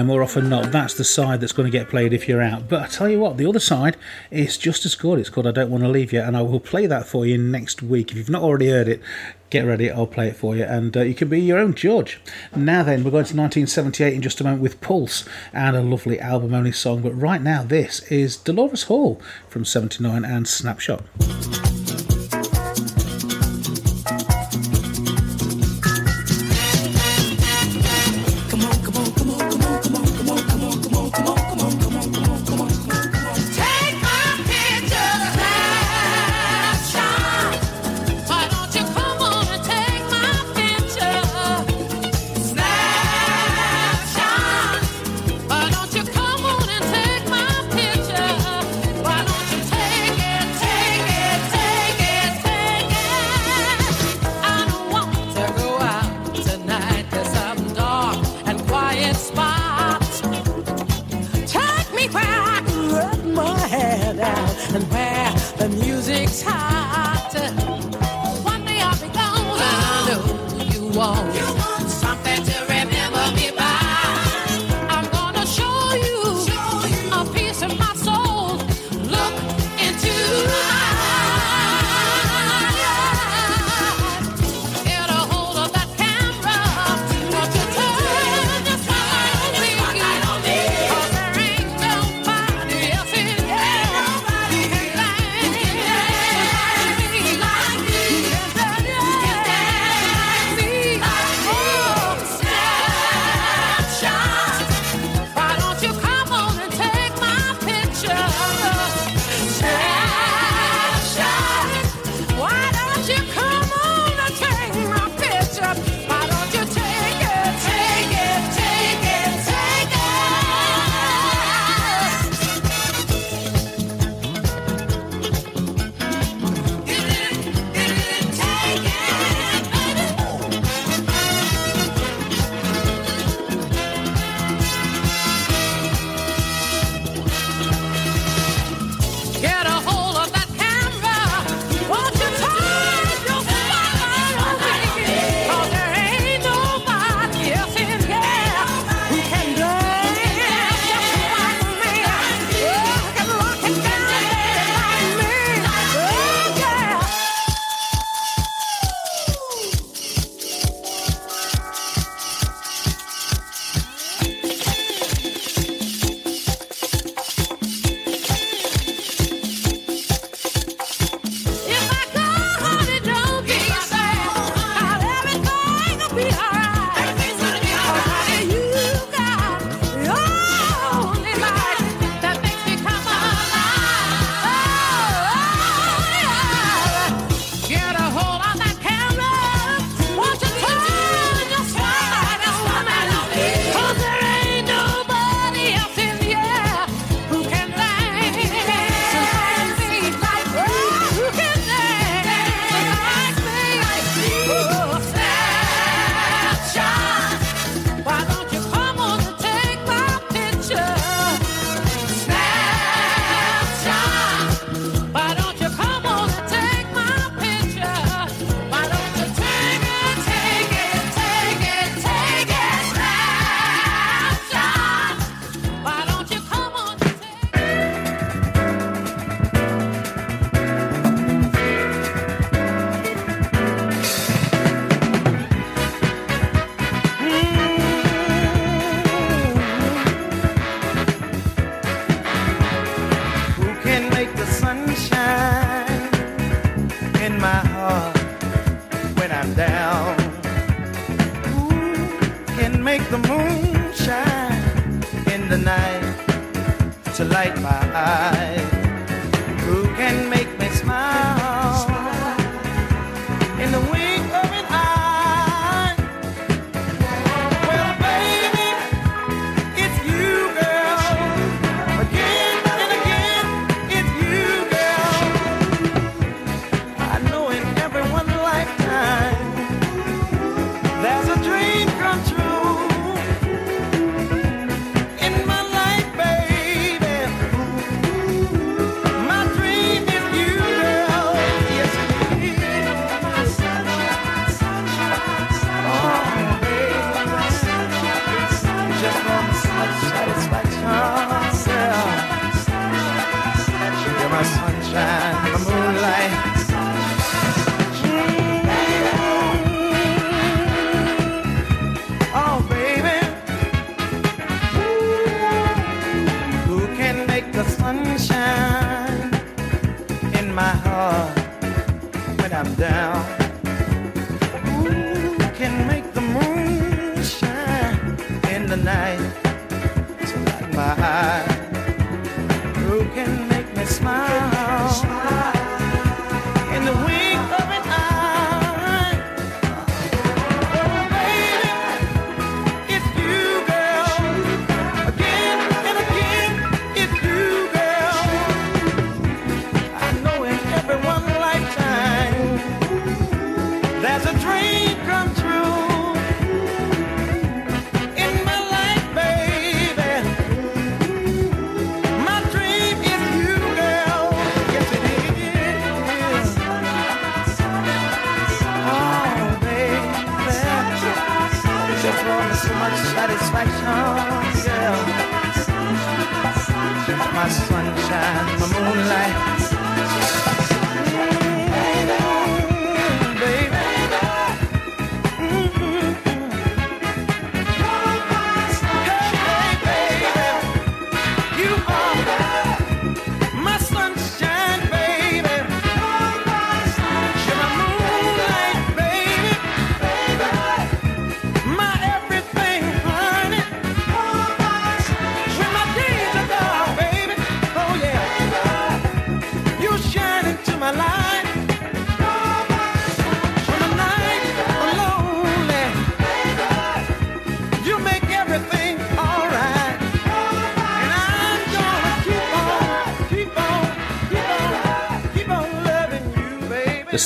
Don't. 0.00 0.06
More 0.06 0.22
often 0.22 0.48
not, 0.48 0.72
that's 0.72 0.94
the 0.94 1.04
side 1.04 1.40
that's 1.40 1.52
going 1.52 1.70
to 1.70 1.78
get 1.78 1.88
played 1.88 2.12
if 2.12 2.28
you're 2.28 2.42
out. 2.42 2.68
But 2.68 2.82
I 2.82 2.86
tell 2.86 3.08
you 3.08 3.20
what, 3.20 3.36
the 3.36 3.46
other 3.46 3.60
side 3.60 3.96
is 4.30 4.56
just 4.56 4.84
as 4.84 4.94
good. 4.94 5.18
It's 5.18 5.30
called 5.30 5.46
I 5.46 5.52
Don't 5.52 5.70
Want 5.70 5.84
to 5.84 5.88
Leave 5.88 6.12
You, 6.12 6.20
and 6.20 6.36
I 6.36 6.42
will 6.42 6.60
play 6.60 6.86
that 6.86 7.06
for 7.06 7.26
you 7.26 7.38
next 7.38 7.82
week. 7.82 8.10
If 8.10 8.16
you've 8.16 8.30
not 8.30 8.42
already 8.42 8.68
heard 8.68 8.88
it, 8.88 9.00
get 9.50 9.66
ready, 9.66 9.90
I'll 9.90 10.06
play 10.06 10.28
it 10.28 10.36
for 10.36 10.56
you, 10.56 10.64
and 10.64 10.96
uh, 10.96 11.02
you 11.02 11.14
can 11.14 11.28
be 11.28 11.40
your 11.40 11.58
own 11.58 11.74
judge. 11.74 12.20
Now 12.54 12.82
then, 12.82 13.04
we're 13.04 13.10
going 13.10 13.24
to 13.24 13.36
1978 13.36 14.14
in 14.14 14.22
just 14.22 14.40
a 14.40 14.44
moment 14.44 14.62
with 14.62 14.80
Pulse 14.80 15.24
and 15.52 15.76
a 15.76 15.82
lovely 15.82 16.18
album 16.20 16.54
only 16.54 16.72
song. 16.72 17.02
But 17.02 17.12
right 17.12 17.42
now, 17.42 17.62
this 17.62 18.00
is 18.10 18.36
Dolores 18.36 18.84
Hall 18.84 19.20
from 19.48 19.64
79 19.64 20.24
and 20.24 20.48
Snapshot. 20.48 21.04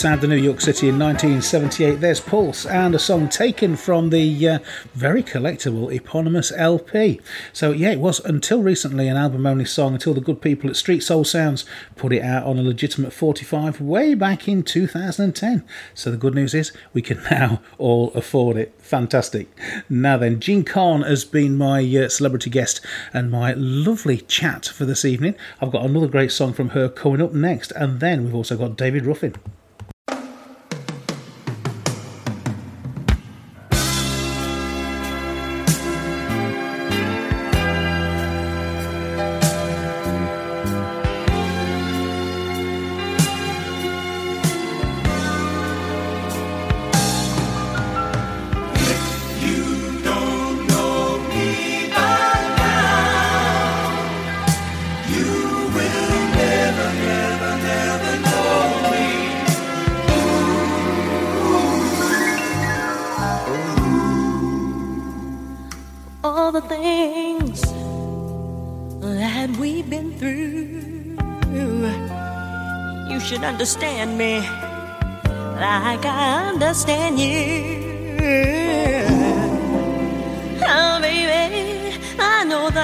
Sound 0.04 0.22
of 0.22 0.28
New 0.28 0.36
York 0.36 0.60
City 0.60 0.90
in 0.90 0.98
1978. 0.98 1.94
There's 1.98 2.20
Pulse 2.20 2.66
and 2.66 2.94
a 2.94 2.98
song 2.98 3.26
taken 3.26 3.74
from 3.74 4.10
the 4.10 4.46
uh, 4.46 4.58
very 4.92 5.22
collectible 5.22 5.90
eponymous 5.90 6.52
LP. 6.52 7.22
So, 7.54 7.72
yeah, 7.72 7.92
it 7.92 8.00
was 8.00 8.20
until 8.20 8.62
recently 8.62 9.08
an 9.08 9.16
album 9.16 9.46
only 9.46 9.64
song 9.64 9.94
until 9.94 10.12
the 10.12 10.20
good 10.20 10.42
people 10.42 10.68
at 10.68 10.76
Street 10.76 11.02
Soul 11.02 11.24
Sounds 11.24 11.64
put 11.96 12.12
it 12.12 12.20
out 12.20 12.44
on 12.44 12.58
a 12.58 12.62
legitimate 12.62 13.14
45 13.14 13.80
way 13.80 14.12
back 14.12 14.46
in 14.46 14.62
2010. 14.62 15.64
So, 15.94 16.10
the 16.10 16.18
good 16.18 16.34
news 16.34 16.52
is 16.52 16.70
we 16.92 17.00
can 17.00 17.22
now 17.30 17.62
all 17.78 18.12
afford 18.12 18.58
it. 18.58 18.74
Fantastic. 18.76 19.48
Now, 19.88 20.18
then, 20.18 20.38
Jean 20.38 20.64
Carn 20.64 21.00
has 21.00 21.24
been 21.24 21.56
my 21.56 21.80
uh, 21.80 22.10
celebrity 22.10 22.50
guest 22.50 22.82
and 23.14 23.30
my 23.30 23.54
lovely 23.54 24.18
chat 24.18 24.66
for 24.66 24.84
this 24.84 25.06
evening. 25.06 25.34
I've 25.62 25.72
got 25.72 25.86
another 25.86 26.08
great 26.08 26.30
song 26.30 26.52
from 26.52 26.70
her 26.70 26.90
coming 26.90 27.22
up 27.22 27.32
next, 27.32 27.70
and 27.70 28.00
then 28.00 28.24
we've 28.24 28.34
also 28.34 28.58
got 28.58 28.76
David 28.76 29.06
Ruffin. 29.06 29.34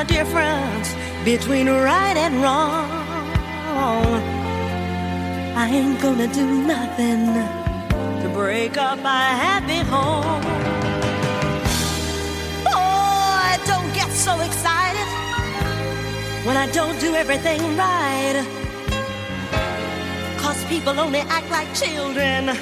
The 0.01 0.15
difference 0.15 0.95
between 1.25 1.67
right 1.67 2.17
and 2.17 2.43
wrong. 2.43 2.89
I 5.55 5.69
ain't 5.69 6.01
gonna 6.01 6.27
do 6.33 6.47
nothing 6.63 7.27
to 8.23 8.29
break 8.33 8.79
up 8.79 8.99
my 9.03 9.27
happy 9.45 9.81
home. 9.95 10.43
Oh, 12.67 13.53
I 13.53 13.59
don't 13.67 13.93
get 13.93 14.11
so 14.11 14.41
excited 14.41 15.09
when 16.47 16.57
I 16.57 16.67
don't 16.73 16.99
do 16.99 17.15
everything 17.15 17.61
right. 17.77 18.37
Cause 20.39 20.65
people 20.65 20.99
only 20.99 21.21
act 21.37 21.51
like 21.51 21.69
children. 21.75 22.57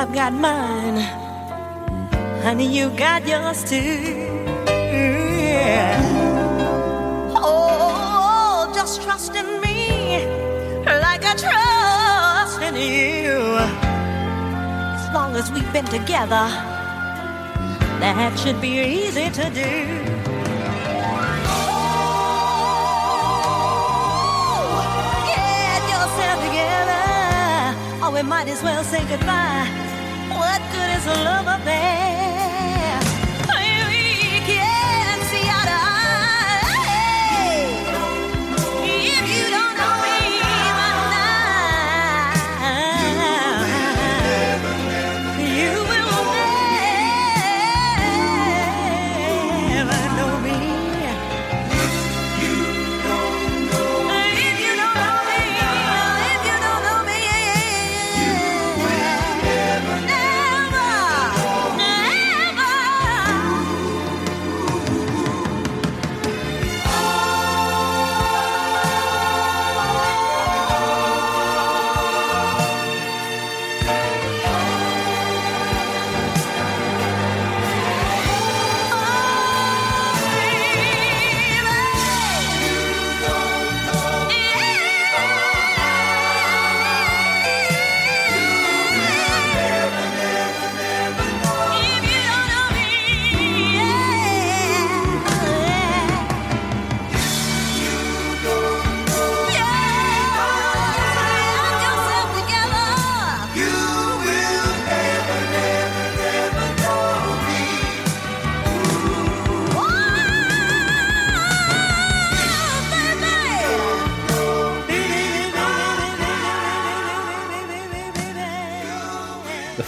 I've 0.00 0.14
got 0.14 0.32
mine, 0.32 0.96
honey, 2.42 2.66
you 2.66 2.88
got 2.96 3.28
yours 3.28 3.62
too. 3.62 3.76
Yeah. 4.66 6.00
Oh, 7.36 8.72
just 8.74 9.02
trust 9.02 9.34
in 9.34 9.60
me 9.60 10.24
like 10.86 11.22
I 11.22 11.34
trust 11.36 12.62
in 12.62 12.76
you. 12.76 13.58
As 14.96 15.12
long 15.12 15.36
as 15.36 15.50
we've 15.52 15.70
been 15.70 15.84
together, 15.84 16.48
that 18.00 18.38
should 18.38 18.58
be 18.58 18.80
easy 18.80 19.28
to 19.28 19.50
do. 19.50 19.98
Oh, 24.62 24.80
get 25.28 25.82
yourself 25.92 26.40
together, 26.48 28.02
or 28.02 28.10
we 28.14 28.22
might 28.22 28.48
as 28.48 28.62
well 28.62 28.82
say 28.82 29.04
goodbye. 29.06 29.88
What 31.02 31.16
a 31.16 31.24
love 31.24 31.46
affair? 31.46 33.00
We 33.48 34.40
can't 34.44 35.22
see. 35.30 35.48
If 38.84 39.26
you 39.34 39.59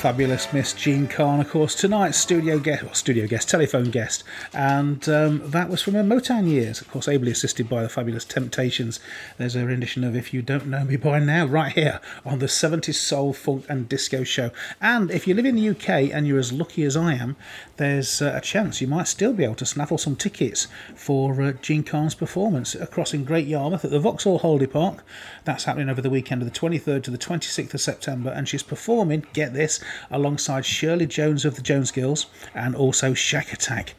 fabulous 0.03 0.53
Miss 0.53 0.73
Jean 0.73 1.07
Carn, 1.07 1.39
of 1.39 1.49
course, 1.49 1.77
tonight's 1.77 2.19
studio 2.19 2.59
guest, 2.59 2.83
or 2.83 2.93
studio 2.93 3.29
guest, 3.29 3.49
telephone 3.49 3.89
guest, 3.93 4.25
and 4.53 5.09
um, 5.09 5.49
that 5.49 5.69
was 5.69 5.81
from 5.81 5.95
her 5.95 6.03
Motown 6.03 6.49
years, 6.49 6.81
of 6.81 6.91
course, 6.91 7.07
ably 7.07 7.31
assisted 7.31 7.69
by 7.69 7.85
the 7.85 7.89
fabulous 7.89 8.25
Temptations. 8.25 8.99
There's 9.39 9.55
a 9.55 9.65
rendition 9.65 10.03
of 10.03 10.17
If 10.17 10.35
You 10.35 10.43
Don't 10.43 10.67
Know 10.67 10.83
Me 10.83 10.97
By 10.97 11.21
Now, 11.21 11.47
right 11.47 11.71
here 11.71 12.01
on 12.27 12.41
the 12.41 12.47
70s 12.47 12.97
Soul, 12.97 13.33
Funk 13.33 13.65
and 13.69 13.89
Disco 13.89 14.25
Show. 14.25 14.51
And 14.81 15.09
if 15.13 15.29
you 15.29 15.35
live 15.35 15.47
in 15.47 15.55
the 15.55 15.69
UK 15.69 16.13
and 16.13 16.27
you're 16.27 16.41
as 16.41 16.53
lucky 16.53 16.83
as 16.83 16.97
I 16.97 17.15
am, 17.15 17.37
there's 17.77 18.21
uh, 18.21 18.33
a 18.35 18.41
chance 18.41 18.81
you 18.81 18.89
might 18.89 19.07
still 19.07 19.33
be 19.33 19.45
able 19.45 19.55
to 19.55 19.67
snaffle 19.67 19.99
some 19.99 20.17
tickets 20.17 20.67
for 20.97 21.41
uh, 21.41 21.53
Jean 21.53 21.85
Carn's 21.85 22.17
performance 22.17 22.75
across 22.75 23.15
in 23.15 23.23
Great 23.23 23.47
Yarmouth 23.47 23.85
at 23.85 23.93
the 23.93 24.01
Vauxhall 24.01 24.39
Holiday 24.39 24.67
Park. 24.67 25.05
That's 25.45 25.63
happening 25.65 25.89
over 25.89 26.01
the 26.01 26.11
weekend 26.11 26.43
of 26.43 26.53
the 26.53 26.59
23rd 26.59 27.05
to 27.05 27.11
the 27.13 27.19
26th 27.19 27.75
of 27.75 27.81
September, 27.81 28.31
and 28.31 28.49
she's 28.49 28.65
performing, 28.65 29.27
get 29.33 29.53
this, 29.53 29.79
alongside 30.11 30.65
Shirley 30.65 31.07
Jones 31.07 31.45
of 31.45 31.57
the 31.57 31.63
Jones 31.63 31.91
Girls 31.91 32.27
and 32.55 32.75
also 32.75 33.13
Shakatak. 33.13 33.91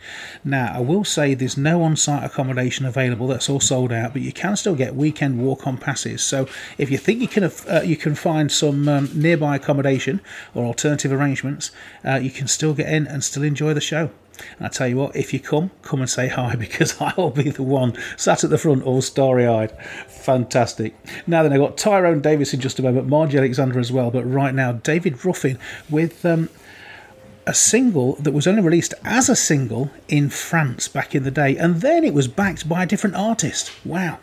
Now, 0.43 0.73
I 0.75 0.79
will 0.79 1.03
say 1.03 1.33
there's 1.33 1.57
no 1.57 1.83
on 1.83 1.95
site 1.95 2.23
accommodation 2.23 2.85
available, 2.85 3.27
that's 3.27 3.49
all 3.49 3.59
sold 3.59 3.91
out, 3.91 4.13
but 4.13 4.21
you 4.21 4.31
can 4.31 4.55
still 4.55 4.75
get 4.75 4.95
weekend 4.95 5.39
walk 5.39 5.67
on 5.67 5.77
passes. 5.77 6.23
So 6.23 6.47
if 6.77 6.89
you 6.89 6.97
think 6.97 7.21
you 7.21 7.27
can, 7.27 7.43
uh, 7.43 7.81
you 7.83 7.97
can 7.97 8.15
find 8.15 8.51
some 8.51 8.87
um, 8.87 9.09
nearby 9.13 9.55
accommodation 9.55 10.21
or 10.53 10.65
alternative 10.65 11.11
arrangements, 11.11 11.71
uh, 12.05 12.15
you 12.15 12.31
can 12.31 12.47
still 12.47 12.73
get 12.73 12.87
in 12.87 13.07
and 13.07 13.23
still 13.23 13.43
enjoy 13.43 13.73
the 13.73 13.81
show. 13.81 14.09
And 14.57 14.67
I 14.67 14.69
tell 14.69 14.87
you 14.87 14.97
what, 14.97 15.15
if 15.15 15.33
you 15.33 15.39
come, 15.39 15.71
come 15.81 15.99
and 15.99 16.09
say 16.09 16.27
hi 16.27 16.55
because 16.67 16.99
I 17.01 17.13
will 17.17 17.29
be 17.29 17.49
the 17.49 17.63
one 17.63 17.97
sat 18.17 18.43
at 18.43 18.49
the 18.49 18.57
front, 18.57 18.83
all 18.83 19.01
starry 19.01 19.47
eyed. 19.47 19.71
Fantastic. 20.07 20.95
Now 21.27 21.43
then, 21.43 21.53
I've 21.53 21.59
got 21.59 21.77
Tyrone 21.77 22.21
Davis 22.21 22.53
in 22.53 22.59
just 22.59 22.79
a 22.79 22.83
moment, 22.83 23.07
Margie 23.07 23.37
Alexander 23.37 23.79
as 23.79 23.91
well, 23.91 24.11
but 24.11 24.23
right 24.23 24.53
now, 24.53 24.73
David 24.73 25.23
Ruffin 25.25 25.57
with. 25.89 26.25
Um, 26.25 26.49
a 27.45 27.53
single 27.53 28.15
that 28.21 28.31
was 28.31 28.47
only 28.47 28.61
released 28.61 28.93
as 29.03 29.27
a 29.27 29.35
single 29.35 29.91
in 30.07 30.29
France 30.29 30.87
back 30.87 31.13
in 31.13 31.23
the 31.23 31.31
day, 31.31 31.57
and 31.57 31.81
then 31.81 32.05
it 32.05 32.13
was 32.13 32.29
backed 32.29 32.69
by 32.69 32.83
a 32.83 32.85
different 32.85 33.17
artist. 33.17 33.69
Wow. 33.85 34.17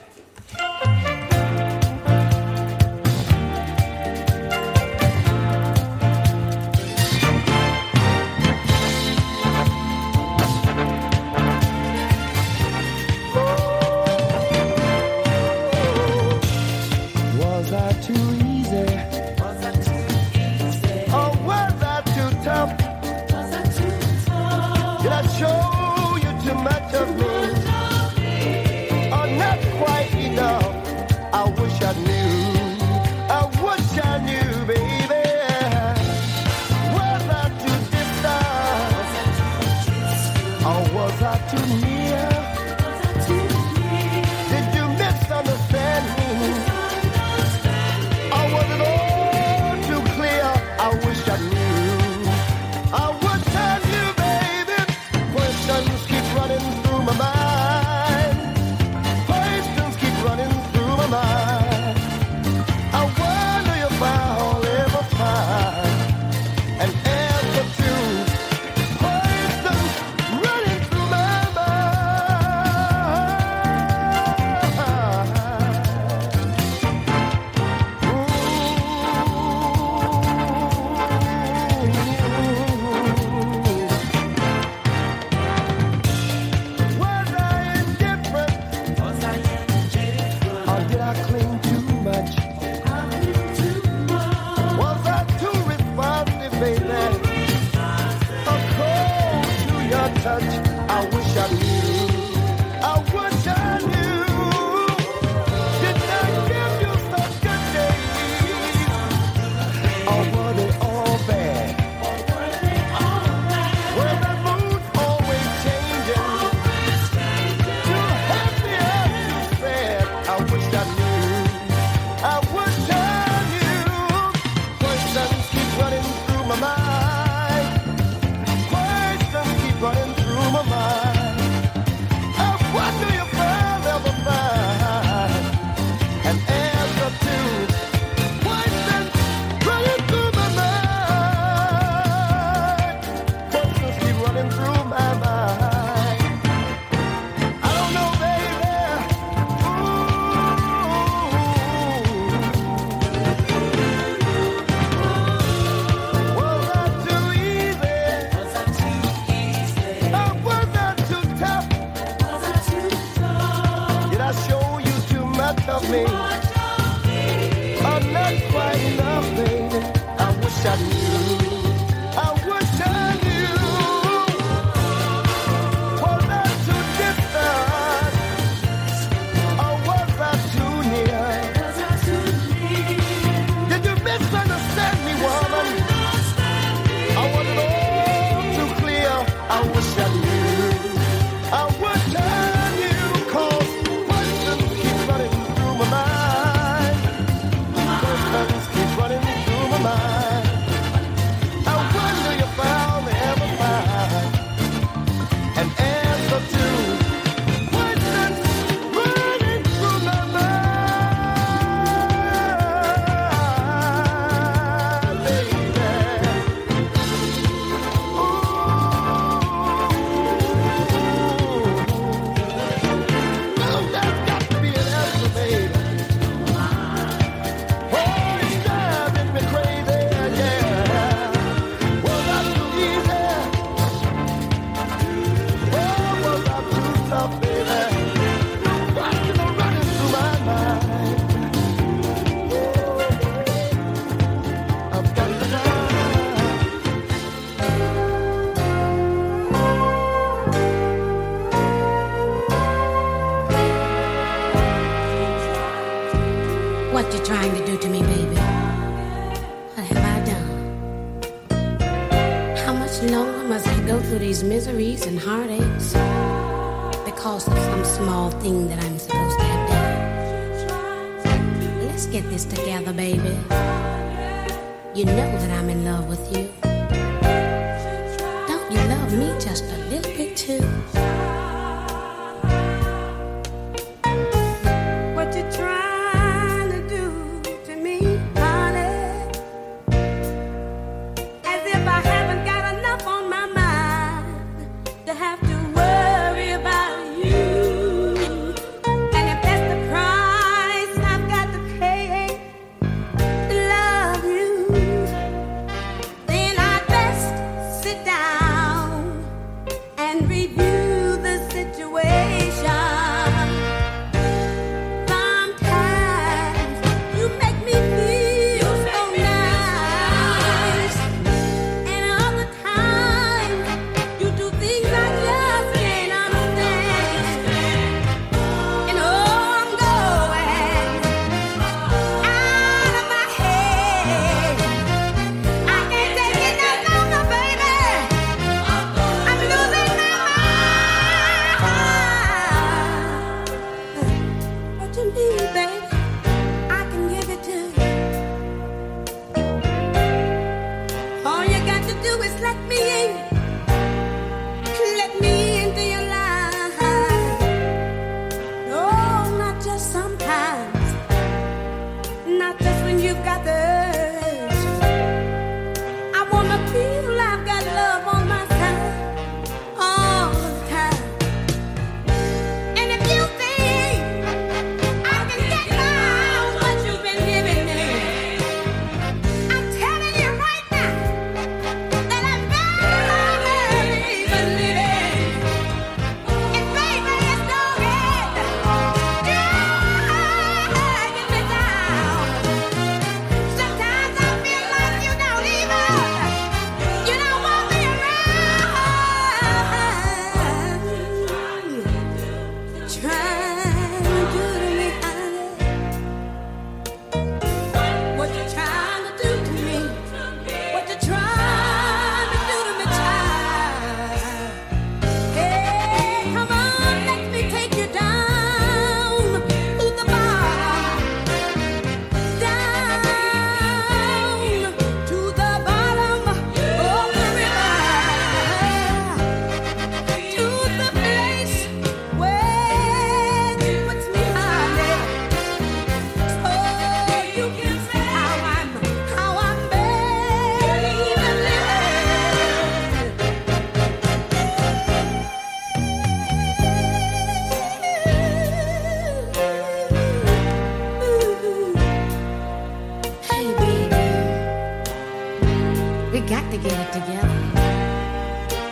got 456.31 456.49
to 456.49 456.59
get 456.59 456.71
it 456.71 456.93
together. 456.93 457.27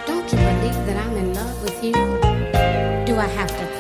Don't 0.06 0.32
you 0.32 0.39
believe 0.39 0.78
that 0.86 0.97
I'm 0.97 1.16
in 1.16 1.35
love 1.35 1.60
with 1.60 1.82
you? 1.82 1.93
Do 3.05 3.16
I 3.16 3.26
have 3.35 3.48
to 3.48 3.77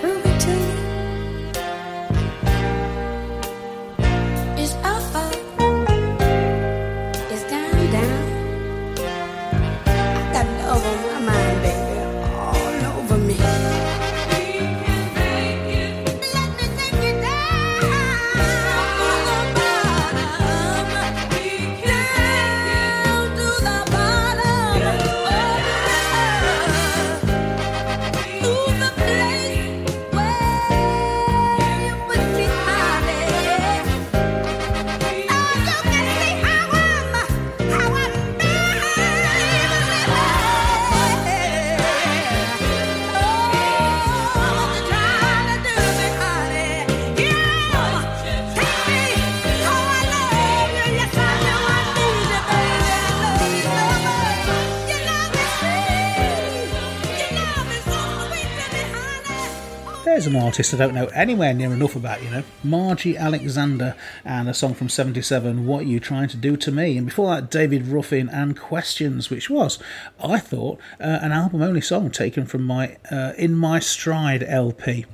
There's 60.18 60.26
an 60.26 60.34
artist 60.34 60.74
I 60.74 60.78
don't 60.78 60.94
know 60.94 61.06
anywhere 61.14 61.54
near 61.54 61.72
enough 61.72 61.94
about, 61.94 62.24
you 62.24 62.30
know. 62.30 62.42
Margie 62.64 63.16
Alexander 63.16 63.94
and 64.24 64.48
a 64.48 64.52
song 64.52 64.74
from 64.74 64.88
77, 64.88 65.64
What 65.64 65.86
You 65.86 66.00
Trying 66.00 66.26
to 66.30 66.36
Do 66.36 66.56
to 66.56 66.72
Me? 66.72 66.98
And 66.98 67.06
before 67.06 67.32
that, 67.36 67.52
David 67.52 67.86
Ruffin 67.86 68.28
and 68.28 68.58
Questions, 68.58 69.30
which 69.30 69.48
was, 69.48 69.78
I 70.18 70.40
thought, 70.40 70.80
uh, 70.98 71.20
an 71.22 71.30
album 71.30 71.62
only 71.62 71.80
song 71.80 72.10
taken 72.10 72.46
from 72.46 72.64
my 72.64 72.96
uh, 73.12 73.34
In 73.38 73.54
My 73.54 73.78
Stride 73.78 74.42
LP 74.42 75.06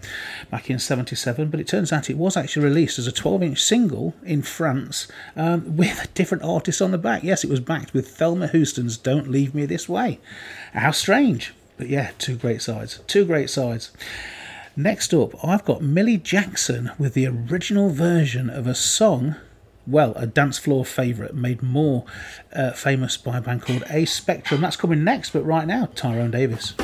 back 0.51 0.71
in 0.71 0.79
77. 0.79 1.51
But 1.51 1.61
it 1.61 1.69
turns 1.69 1.93
out 1.93 2.09
it 2.09 2.17
was 2.17 2.35
actually 2.35 2.65
released 2.65 2.99
as 2.99 3.07
a 3.07 3.13
12 3.13 3.43
inch 3.43 3.63
single 3.63 4.15
in 4.25 4.41
France 4.41 5.07
um, 5.37 5.77
with 5.77 6.15
different 6.15 6.45
artist 6.45 6.81
on 6.81 6.93
the 6.93 6.97
back. 6.97 7.23
Yes, 7.23 7.45
it 7.45 7.51
was 7.51 7.61
backed 7.61 7.93
with 7.93 8.09
Thelma 8.09 8.47
Houston's 8.47 8.97
Don't 8.97 9.31
Leave 9.31 9.55
Me 9.55 9.67
This 9.67 9.87
Way. 9.87 10.19
How 10.73 10.93
strange. 10.93 11.53
But 11.77 11.91
yeah, 11.91 12.13
two 12.17 12.37
great 12.37 12.63
sides. 12.63 13.01
Two 13.07 13.27
great 13.27 13.51
sides. 13.51 13.93
Next 14.77 15.15
up, 15.15 15.33
I've 15.45 15.65
got 15.65 15.83
Millie 15.83 16.19
Jackson 16.19 16.91
with 16.99 17.15
the 17.15 17.29
original 17.29 17.91
version 17.91 18.51
of 18.51 18.67
a 18.67 18.75
song, 18.75 19.37
well, 19.87 20.13
a 20.17 20.27
dance 20.27 20.59
floor 20.59 20.85
favourite 20.85 21.33
made 21.33 21.63
more 21.63 22.05
uh, 22.53 22.73
famous 22.73 23.17
by 23.17 23.39
a 23.39 23.41
band 23.41 23.63
called 23.63 23.85
Ace 23.89 24.13
Spectrum. 24.13 24.63
That's 24.63 24.75
coming 24.75 25.05
next, 25.05 25.31
but 25.31 25.45
right 25.45 25.69
now, 25.69 25.87
Tyrone 25.95 26.33
Davis. 26.33 26.75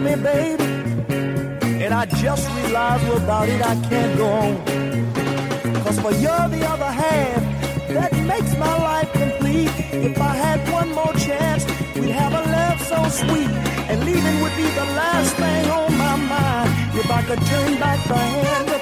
Me, 0.00 0.14
baby, 0.16 0.64
and 1.84 1.92
I 1.92 2.06
just 2.06 2.48
realized 2.56 3.06
without 3.08 3.48
it 3.48 3.60
I 3.60 3.74
can't 3.88 4.16
go 4.16 4.26
on. 4.26 4.54
Cause 5.84 6.00
for 6.00 6.12
you're 6.12 6.48
the 6.48 6.62
other 6.72 6.92
half 7.02 7.42
that 7.88 8.12
makes 8.24 8.52
my 8.56 8.74
life 8.88 9.12
complete. 9.12 9.70
If 9.92 10.18
I 10.20 10.34
had 10.34 10.60
one 10.72 10.90
more 10.94 11.12
chance, 11.14 11.64
we'd 11.94 12.10
have 12.10 12.32
a 12.32 12.44
love 12.56 12.80
so 12.80 12.98
sweet, 13.24 13.50
and 13.90 14.04
leaving 14.04 14.40
would 14.42 14.56
be 14.56 14.68
the 14.80 14.88
last 15.00 15.36
thing 15.36 15.70
on 15.70 15.96
my 15.98 16.16
mind. 16.16 16.70
If 16.98 17.10
I 17.10 17.22
could 17.22 17.42
turn 17.46 17.78
back 17.78 18.06
the 18.08 18.16
hand 18.16 18.79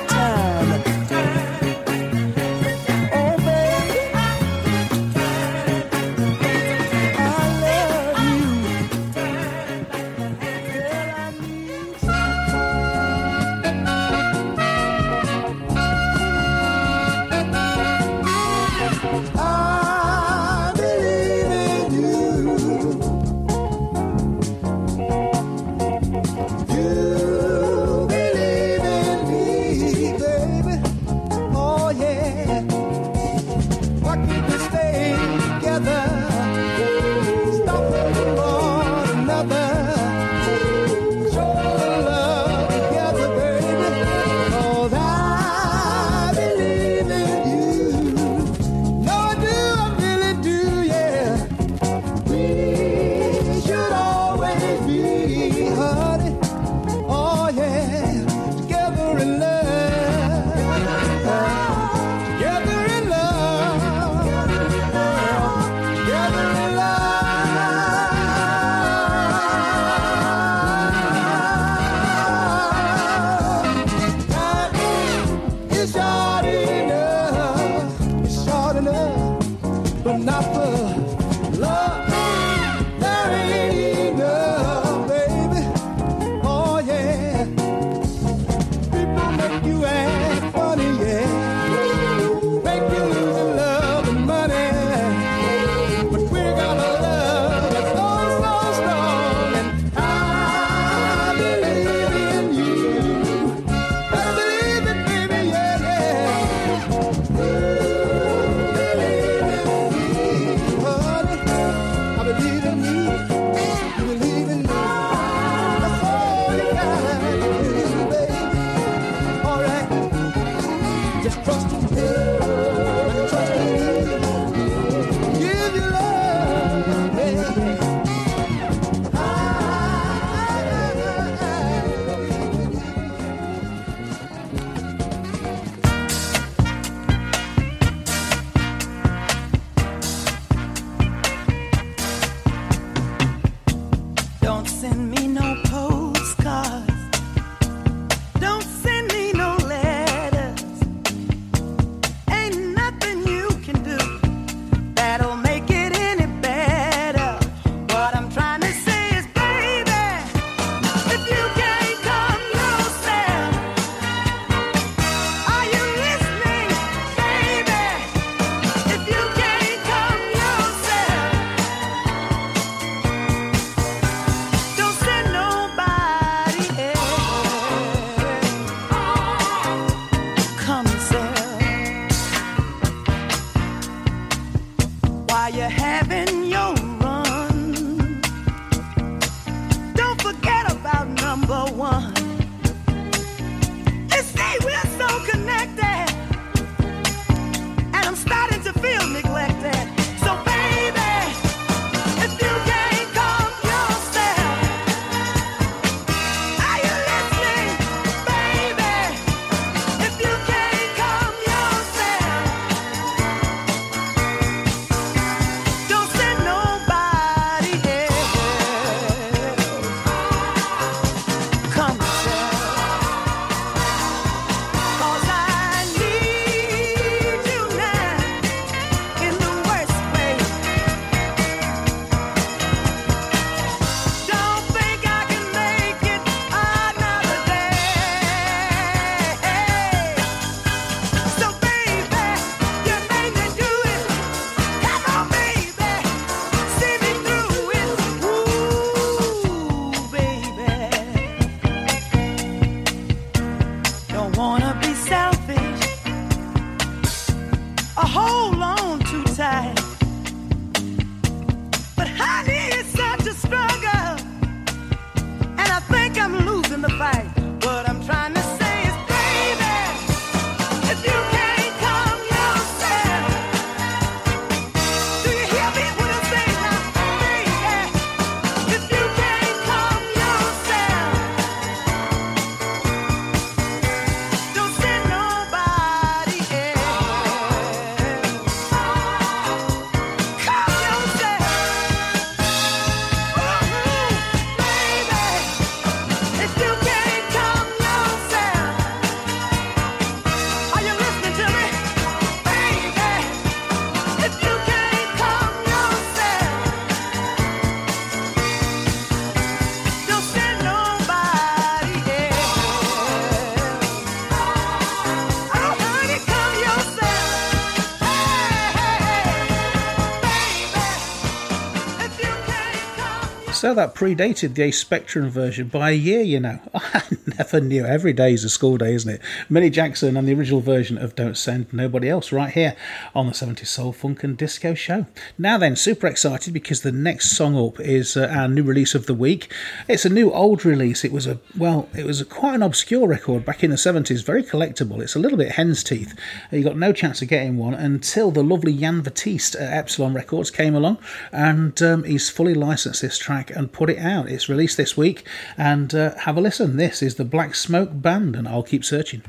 that 323.74 323.94
predated 323.94 324.54
the 324.54 324.62
Ace 324.62 324.78
Spectrum 324.78 325.30
version 325.30 325.68
by 325.68 325.90
a 325.90 325.94
year, 325.94 326.20
you 326.20 326.40
know. 326.40 326.60
I 326.74 327.02
never 327.38 327.60
knew. 327.60 327.84
Every 327.84 328.12
day 328.12 328.32
is 328.32 328.44
a 328.44 328.48
school 328.48 328.76
day, 328.76 328.94
isn't 328.94 329.10
it? 329.10 329.20
Millie 329.48 329.70
Jackson 329.70 330.16
and 330.16 330.26
the 330.28 330.34
original 330.34 330.60
version 330.60 330.98
of 330.98 331.14
Don't 331.14 331.36
Send 331.36 331.72
Nobody 331.72 332.08
Else 332.08 332.32
right 332.32 332.52
here 332.52 332.76
on 333.18 333.26
the 333.26 333.32
70s 333.32 333.66
Soul 333.66 333.92
Funk 333.92 334.22
and 334.22 334.36
Disco 334.36 334.74
Show. 334.74 335.06
Now 335.36 335.58
then, 335.58 335.74
super 335.74 336.06
excited 336.06 336.54
because 336.54 336.82
the 336.82 336.92
next 336.92 337.36
song 337.36 337.56
up 337.58 337.80
is 337.80 338.16
uh, 338.16 338.28
our 338.32 338.46
new 338.46 338.62
release 338.62 338.94
of 338.94 339.06
the 339.06 339.14
week. 339.14 339.52
It's 339.88 340.04
a 340.04 340.08
new 340.08 340.30
old 340.30 340.64
release. 340.64 341.04
It 341.04 341.10
was 341.10 341.26
a, 341.26 341.40
well, 341.56 341.88
it 341.96 342.06
was 342.06 342.20
a, 342.20 342.24
quite 342.24 342.54
an 342.54 342.62
obscure 342.62 343.08
record 343.08 343.44
back 343.44 343.64
in 343.64 343.70
the 343.70 343.76
70s, 343.76 344.24
very 344.24 344.44
collectible. 344.44 345.02
It's 345.02 345.16
a 345.16 345.18
little 345.18 345.36
bit 345.36 345.52
hen's 345.52 345.82
teeth. 345.82 346.16
You 346.52 346.62
got 346.62 346.76
no 346.76 346.92
chance 346.92 347.20
of 347.20 347.26
getting 347.26 347.58
one 347.58 347.74
until 347.74 348.30
the 348.30 348.44
lovely 348.44 348.72
Jan 348.72 349.00
Batiste 349.00 349.56
at 349.56 349.72
Epsilon 349.72 350.14
Records 350.14 350.52
came 350.52 350.76
along 350.76 350.98
and 351.32 351.82
um, 351.82 352.04
he's 352.04 352.30
fully 352.30 352.54
licensed 352.54 353.02
this 353.02 353.18
track 353.18 353.50
and 353.50 353.72
put 353.72 353.90
it 353.90 353.98
out. 353.98 354.28
It's 354.28 354.48
released 354.48 354.76
this 354.76 354.96
week 354.96 355.26
and 355.56 355.92
uh, 355.92 356.14
have 356.18 356.36
a 356.36 356.40
listen. 356.40 356.76
This 356.76 357.02
is 357.02 357.16
the 357.16 357.24
Black 357.24 357.56
Smoke 357.56 357.90
Band 357.92 358.36
and 358.36 358.46
I'll 358.46 358.62
keep 358.62 358.84
searching. 358.84 359.24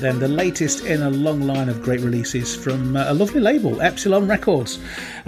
Then, 0.00 0.18
the 0.18 0.28
latest 0.28 0.84
in 0.86 1.02
a 1.02 1.10
long 1.10 1.42
line 1.42 1.68
of 1.68 1.82
great 1.82 2.00
releases 2.00 2.56
from 2.56 2.96
uh, 2.96 3.04
a 3.08 3.14
lovely 3.14 3.40
label, 3.40 3.80
Epsilon 3.82 4.26
Records. 4.26 4.78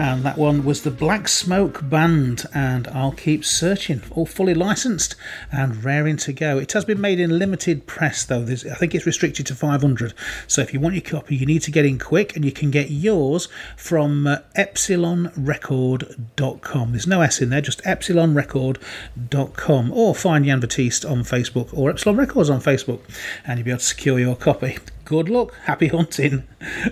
And 0.02 0.24
that 0.24 0.36
one 0.36 0.64
was 0.64 0.82
the 0.82 0.90
Black 0.90 1.28
Smoke 1.28 1.88
Band, 1.88 2.44
and 2.52 2.88
I'll 2.88 3.12
Keep 3.12 3.44
Searching, 3.44 4.02
all 4.10 4.26
fully 4.26 4.52
licensed 4.52 5.14
and 5.52 5.84
raring 5.84 6.16
to 6.16 6.32
go. 6.32 6.58
It 6.58 6.72
has 6.72 6.84
been 6.84 7.00
made 7.00 7.20
in 7.20 7.38
limited 7.38 7.86
press 7.86 8.24
though, 8.24 8.42
There's, 8.42 8.66
I 8.66 8.74
think 8.74 8.96
it's 8.96 9.06
restricted 9.06 9.46
to 9.46 9.54
500. 9.54 10.12
So 10.48 10.60
if 10.60 10.74
you 10.74 10.80
want 10.80 10.96
your 10.96 11.02
copy, 11.02 11.36
you 11.36 11.46
need 11.46 11.62
to 11.62 11.70
get 11.70 11.86
in 11.86 12.00
quick, 12.00 12.34
and 12.34 12.44
you 12.44 12.50
can 12.50 12.72
get 12.72 12.90
yours 12.90 13.46
from 13.76 14.26
uh, 14.26 14.38
epsilonrecord.com. 14.56 16.90
There's 16.90 17.06
no 17.06 17.20
S 17.20 17.40
in 17.40 17.50
there, 17.50 17.60
just 17.60 17.80
epsilonrecord.com, 17.84 19.92
or 19.92 20.16
find 20.16 20.44
Jan 20.44 20.58
Batiste 20.58 21.04
on 21.04 21.18
Facebook 21.18 21.72
or 21.72 21.90
Epsilon 21.90 22.16
Records 22.16 22.50
on 22.50 22.60
Facebook, 22.60 23.02
and 23.46 23.60
you'll 23.60 23.66
be 23.66 23.70
able 23.70 23.78
to 23.78 23.84
secure 23.84 24.18
your 24.18 24.34
copy. 24.34 24.78
Good 25.04 25.28
luck, 25.28 25.52
happy 25.64 25.88
hunting. 25.88 26.44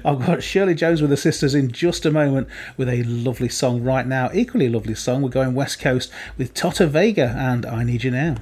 I've 0.04 0.26
got 0.26 0.42
Shirley 0.42 0.74
Jones 0.74 1.00
with 1.00 1.10
the 1.10 1.16
sisters 1.16 1.54
in 1.54 1.70
just 1.70 2.04
a 2.04 2.10
moment 2.10 2.48
with 2.76 2.88
a 2.88 3.04
lovely 3.04 3.48
song 3.48 3.84
right 3.84 4.06
now. 4.06 4.30
Equally 4.34 4.68
lovely 4.68 4.96
song. 4.96 5.22
We're 5.22 5.28
going 5.28 5.54
West 5.54 5.78
Coast 5.80 6.10
with 6.36 6.52
Tota 6.52 6.88
Vega 6.88 7.34
and 7.38 7.64
I 7.64 7.84
Need 7.84 8.02
You 8.02 8.10
Now. 8.10 8.36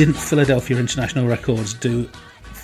Didn't 0.00 0.14
Philadelphia 0.14 0.78
International 0.78 1.26
Records 1.26 1.74
do 1.74 2.08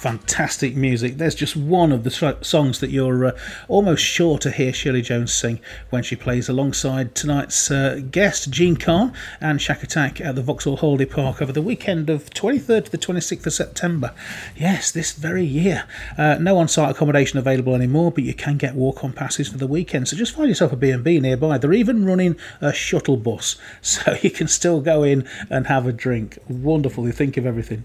fantastic 0.06 0.76
music. 0.76 1.16
There's 1.16 1.34
just 1.34 1.56
one 1.56 1.90
of 1.90 2.04
the 2.04 2.12
so- 2.12 2.38
songs 2.40 2.78
that 2.78 2.90
you're 2.90 3.24
uh, 3.24 3.38
almost 3.66 4.04
sure 4.04 4.38
to 4.38 4.52
hear 4.52 4.72
Shirley 4.72 5.02
Jones 5.02 5.32
sing 5.32 5.58
when 5.90 6.04
she 6.04 6.14
plays 6.14 6.48
alongside 6.48 7.16
tonight's 7.16 7.72
uh, 7.72 8.00
guest, 8.12 8.48
Jean 8.50 8.76
Carn, 8.76 9.12
and 9.40 9.58
Shakatak 9.58 10.24
at 10.24 10.36
the 10.36 10.42
Vauxhall 10.42 10.76
Holiday 10.76 11.06
Park 11.06 11.42
over 11.42 11.50
the 11.50 11.60
weekend 11.60 12.08
of 12.08 12.30
23rd 12.30 12.84
to 12.84 12.90
the 12.92 12.98
26th 12.98 13.46
of 13.46 13.52
September. 13.52 14.14
Yes, 14.54 14.92
this 14.92 15.10
very 15.10 15.44
year. 15.44 15.88
Uh, 16.16 16.36
no 16.40 16.56
on-site 16.58 16.92
accommodation 16.92 17.40
available 17.40 17.74
anymore, 17.74 18.12
but 18.12 18.22
you 18.22 18.34
can 18.34 18.58
get 18.58 18.76
walk-on 18.76 19.12
passes 19.12 19.48
for 19.48 19.58
the 19.58 19.66
weekend. 19.66 20.06
So 20.06 20.16
just 20.16 20.36
find 20.36 20.48
yourself 20.48 20.72
a 20.72 20.76
B&B 20.76 21.18
nearby. 21.18 21.58
They're 21.58 21.72
even 21.72 22.06
running 22.06 22.36
a 22.60 22.72
shuttle 22.72 23.16
bus, 23.16 23.56
so 23.82 24.16
you 24.22 24.30
can 24.30 24.46
still 24.46 24.80
go 24.80 25.02
in 25.02 25.28
and 25.50 25.66
have 25.66 25.84
a 25.84 25.92
drink. 25.92 26.38
Wonderful. 26.48 27.02
They 27.02 27.10
think 27.10 27.36
of 27.36 27.44
everything. 27.44 27.84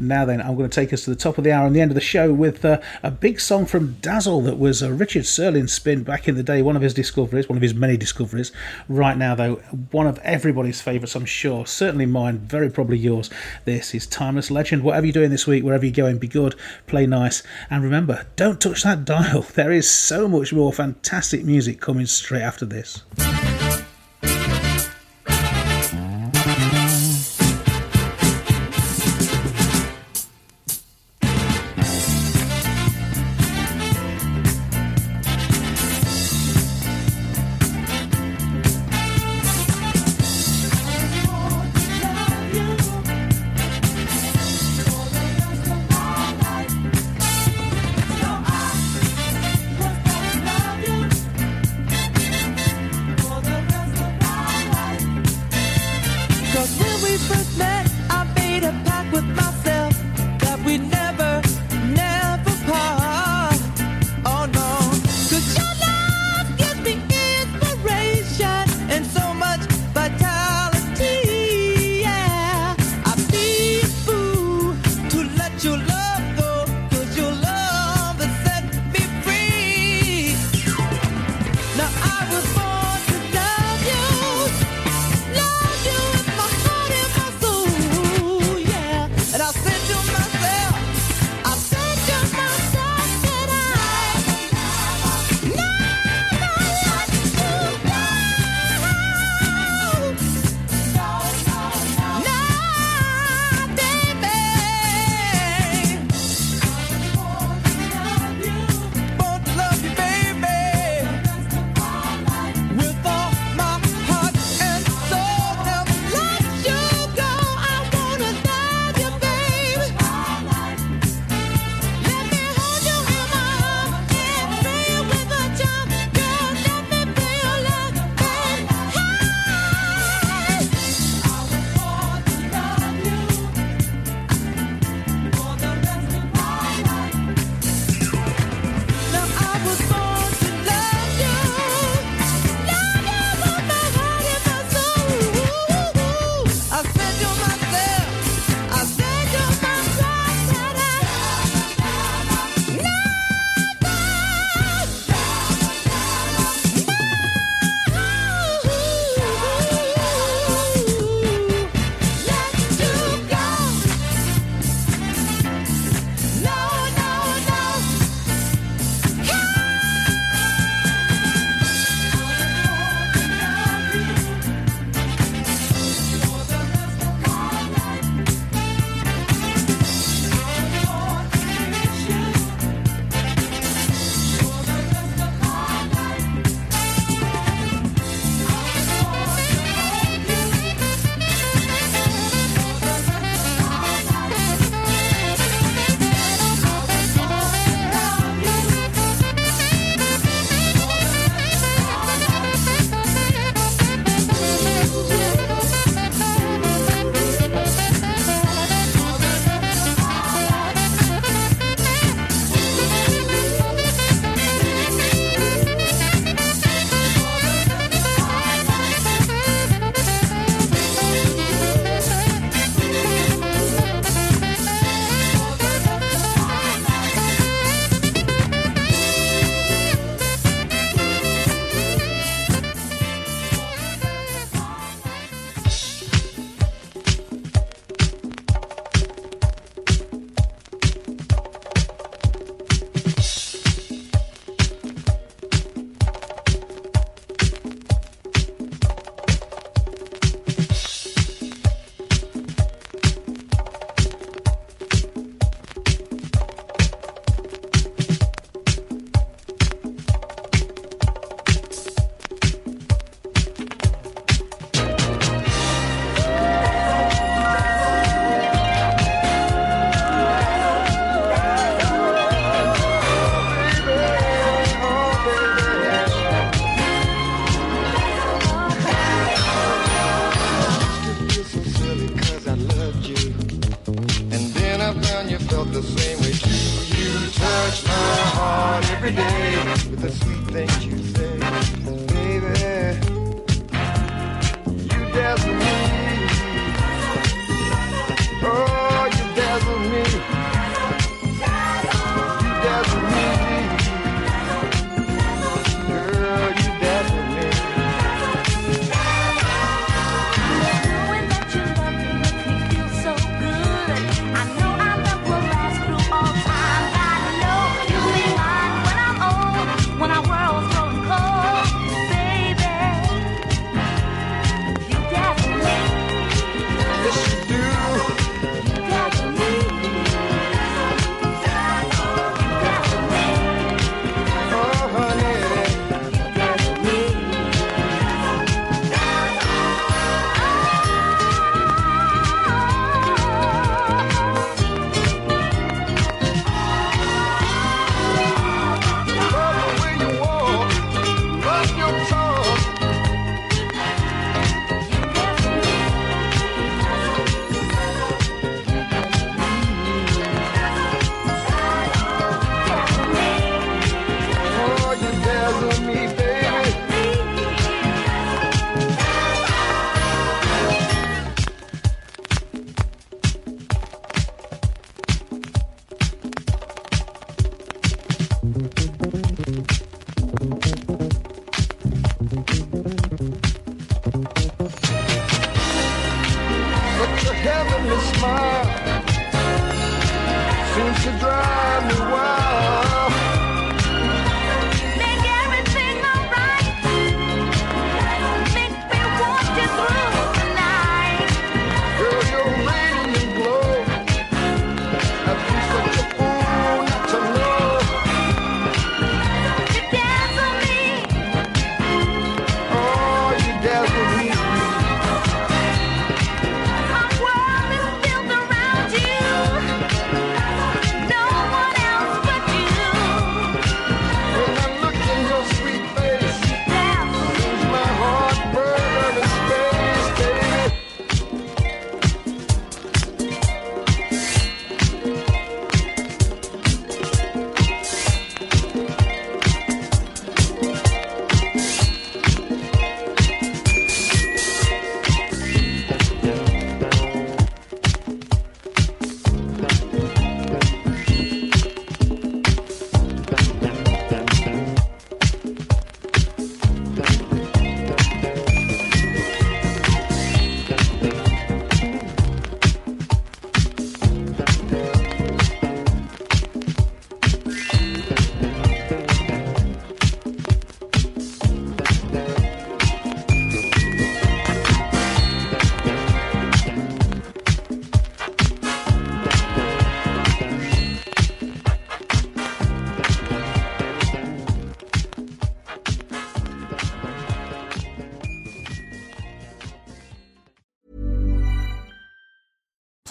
Now 0.00 0.24
then, 0.24 0.40
I'm 0.40 0.56
going 0.56 0.68
to 0.68 0.74
take 0.74 0.92
us 0.92 1.04
to 1.04 1.10
the 1.10 1.16
top 1.16 1.38
of 1.38 1.44
the 1.44 1.52
hour 1.52 1.59
and 1.66 1.74
the 1.74 1.80
end 1.80 1.90
of 1.90 1.94
the 1.94 2.00
show 2.00 2.32
with 2.32 2.64
uh, 2.64 2.80
a 3.02 3.10
big 3.10 3.40
song 3.40 3.66
from 3.66 3.96
Dazzle 4.00 4.42
that 4.42 4.58
was 4.58 4.82
uh, 4.82 4.90
Richard 4.90 5.26
Searling's 5.26 5.72
spin 5.72 6.02
back 6.02 6.28
in 6.28 6.34
the 6.34 6.42
day, 6.42 6.62
one 6.62 6.76
of 6.76 6.82
his 6.82 6.94
discoveries, 6.94 7.48
one 7.48 7.56
of 7.56 7.62
his 7.62 7.74
many 7.74 7.96
discoveries. 7.96 8.52
Right 8.88 9.16
now, 9.16 9.34
though, 9.34 9.56
one 9.90 10.06
of 10.06 10.18
everybody's 10.18 10.80
favourites, 10.80 11.14
I'm 11.14 11.24
sure. 11.24 11.66
Certainly 11.66 12.06
mine, 12.06 12.38
very 12.38 12.70
probably 12.70 12.98
yours. 12.98 13.30
This 13.64 13.94
is 13.94 14.06
Timeless 14.06 14.50
Legend. 14.50 14.82
Whatever 14.82 15.06
you're 15.06 15.12
doing 15.12 15.30
this 15.30 15.46
week, 15.46 15.64
wherever 15.64 15.84
you're 15.84 15.92
going, 15.92 16.18
be 16.18 16.28
good, 16.28 16.54
play 16.86 17.06
nice, 17.06 17.42
and 17.68 17.82
remember, 17.82 18.26
don't 18.36 18.60
touch 18.60 18.82
that 18.82 19.04
dial. 19.04 19.46
There 19.60 19.72
is 19.72 19.90
so 19.90 20.26
much 20.26 20.52
more 20.54 20.72
fantastic 20.72 21.44
music 21.44 21.80
coming 21.80 22.06
straight 22.06 22.42
after 22.42 22.64
this. 22.64 23.02